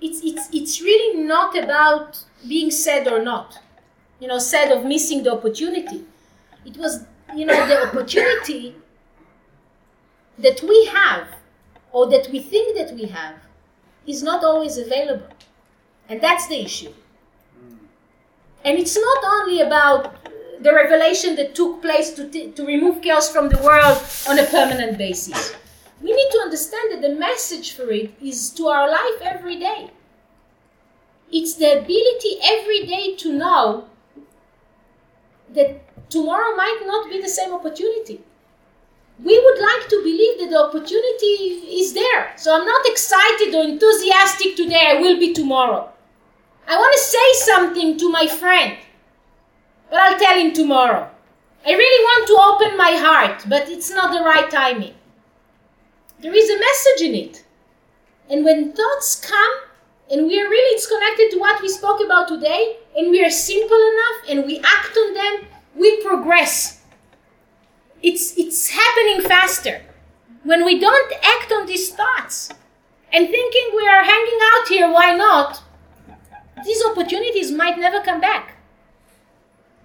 [0.00, 3.58] it's, it's, it's really not about being sad or not,
[4.20, 6.04] you know, sad of missing the opportunity.
[6.64, 8.76] It was, you know, the opportunity
[10.38, 11.28] that we have
[11.92, 13.36] or that we think that we have
[14.06, 15.28] is not always available.
[16.08, 16.92] And that's the issue.
[18.64, 20.14] And it's not only about
[20.62, 24.44] the revelation that took place to, t- to remove chaos from the world on a
[24.44, 25.54] permanent basis.
[26.00, 29.90] We need to understand that the message for it is to our life every day.
[31.32, 33.86] It's the ability every day to know
[35.54, 38.20] that tomorrow might not be the same opportunity.
[39.18, 42.32] We would like to believe that the opportunity is there.
[42.36, 45.90] So I'm not excited or enthusiastic today, I will be tomorrow.
[46.66, 48.78] I want to say something to my friend,
[49.90, 51.10] but I'll tell him tomorrow.
[51.64, 54.94] I really want to open my heart, but it's not the right timing.
[56.20, 57.44] There is a message in it.
[58.30, 59.52] And when thoughts come,
[60.10, 63.30] and we are really, it's connected to what we spoke about today, and we are
[63.30, 66.81] simple enough and we act on them, we progress.
[68.02, 69.82] It's, it's happening faster.
[70.42, 72.50] When we don't act on these thoughts
[73.12, 75.62] and thinking we are hanging out here, why not?
[76.64, 78.56] these opportunities might never come back.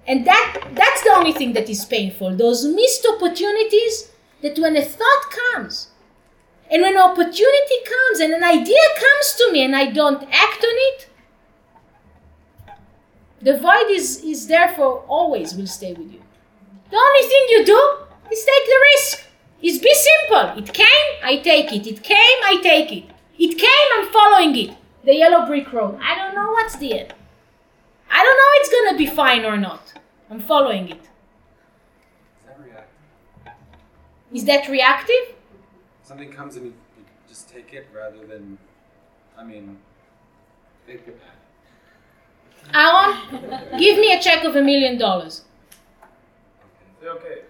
[0.07, 2.35] And that, that's the only thing that is painful.
[2.35, 4.11] Those missed opportunities
[4.41, 5.89] that when a thought comes,
[6.71, 10.63] and when an opportunity comes and an idea comes to me and I don't act
[10.63, 11.09] on it,
[13.41, 16.21] the void is, is therefore always will stay with you.
[16.89, 19.23] The only thing you do is take the risk.
[19.61, 20.63] Is be simple.
[20.63, 21.87] It came, I take it.
[21.87, 23.05] It came, I take it.
[23.39, 25.97] It came, I'm following it the yellow brick road.
[26.01, 27.13] I don't know what's the end.
[28.11, 29.93] I don't know it's gonna be fine or not.
[30.29, 30.99] I'm following it.
[30.99, 33.55] Is that reactive?
[34.33, 35.35] Is that reactive?
[36.03, 38.57] Something comes and you, you just take it rather than,
[39.37, 39.77] I mean,
[40.85, 42.75] think about it.
[42.75, 45.43] Aaron, give me a check of a million dollars.
[47.01, 47.43] Okay.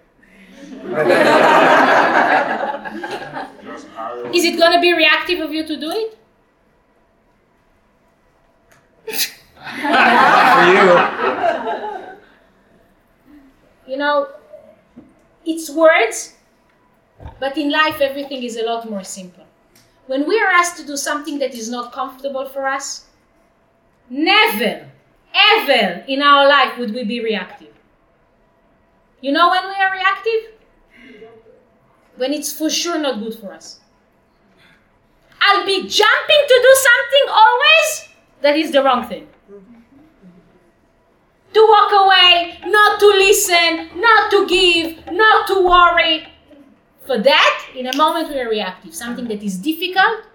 [4.34, 6.18] Is it gonna be reactive of you to do it?
[9.05, 11.08] For you.
[13.88, 14.28] You know,
[15.45, 16.34] it's words,
[17.39, 19.45] but in life everything is a lot more simple.
[20.08, 23.05] When we are asked to do something that is not comfortable for us,
[24.10, 24.89] never,
[25.34, 27.76] ever in our life would we be reactive.
[29.22, 30.53] You know when we are reactive?
[32.15, 33.80] When it's for sure not good for us.
[35.41, 38.09] I'll be jumping to do something always
[38.41, 39.28] that is the wrong thing
[41.57, 46.28] to walk away, not to listen, not to give, not to worry.
[47.05, 48.93] For that, in a moment we are reactive.
[48.93, 50.28] Something that is difficult,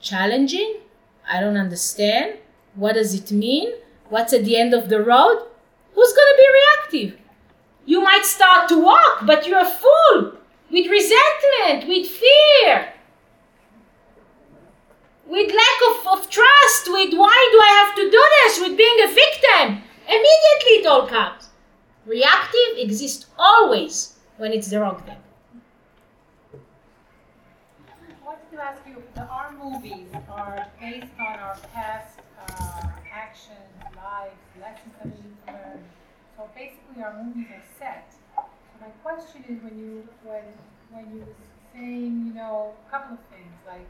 [0.00, 0.80] challenging,
[1.28, 2.38] I don't understand.
[2.74, 3.72] What does it mean?
[4.10, 5.38] What's at the end of the road?
[5.94, 7.20] Who's going to be reactive?
[7.90, 10.38] You might start to walk, but you're full
[10.70, 12.92] with resentment, with fear,
[15.26, 18.98] with lack of, of trust, with why do I have to do this, with being
[19.02, 19.82] a victim.
[20.06, 21.48] Immediately it all comes.
[22.06, 25.18] Reactive exists always when it's the wrong thing.
[28.24, 34.94] Wanted to ask you, our movies are based on our past uh, actions, lives, lessons
[35.02, 35.89] that we need to learn.
[36.40, 38.14] So basically, our movies are set.
[38.34, 38.42] So
[38.80, 40.42] my question is, when you when
[40.90, 41.36] when you was
[41.74, 43.86] saying, you know, a couple of things like,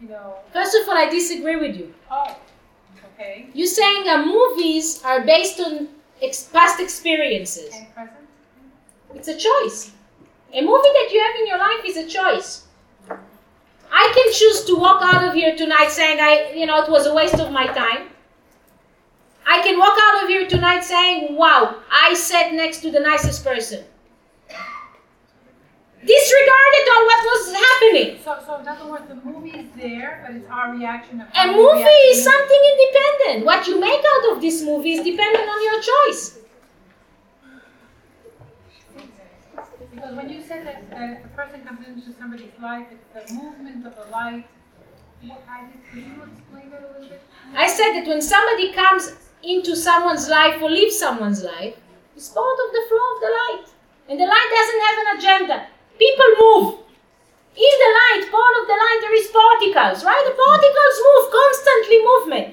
[0.00, 1.94] you know, First of all, I disagree with you.
[2.10, 2.36] oh,
[3.14, 7.72] okay, You're saying our movies are based on ex- past experiences.
[7.72, 8.26] and present.
[9.14, 9.92] It's a choice.
[10.52, 12.64] A movie that you have in your life is a choice.
[13.92, 17.06] I can choose to walk out of here tonight saying I, you know, it was
[17.06, 18.08] a waste of my time.
[19.46, 23.44] I can walk out of here tonight saying, wow, I sat next to the nicest
[23.44, 23.84] person.
[26.04, 28.18] Disregarded all what was happening.
[28.24, 31.46] So, so in other words, the movie is there, but it's our reaction of A
[31.52, 33.46] movie is something independent.
[33.46, 36.38] What you make out of this movie is dependent on your choice.
[39.94, 43.86] Because when you said that, that a person comes into somebody's life, it's the movement
[43.86, 44.44] of the light.
[45.22, 47.22] What, I did, could you explain that a little bit?
[47.54, 49.14] I said that when somebody comes
[49.44, 51.74] into someone's life or leaves someone's life,
[52.16, 53.66] it's part of the flow of the light.
[54.08, 55.66] And the light doesn't have an agenda.
[55.98, 56.68] People move.
[57.52, 60.24] In the light, part of the light, there is particles, right?
[60.24, 62.48] The particles move, constantly movement.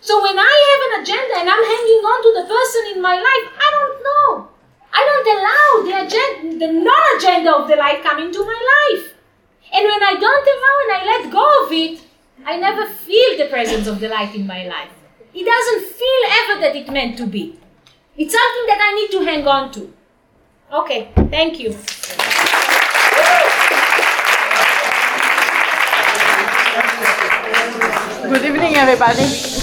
[0.00, 3.16] So when I have an agenda and I'm hanging on to the person in my
[3.16, 4.48] life, I don't know.
[4.92, 9.14] I don't allow the agenda, the non-agenda of the light come into my life.
[9.72, 12.00] And when I don't allow and I let go of it,
[12.44, 14.95] I never feel the presence of the light in my life.
[15.38, 17.58] It doesn't feel ever that it meant to be.
[18.16, 19.92] It's something that I need to hang on to.
[20.72, 21.76] Okay, thank you.
[28.30, 29.55] Good evening, everybody.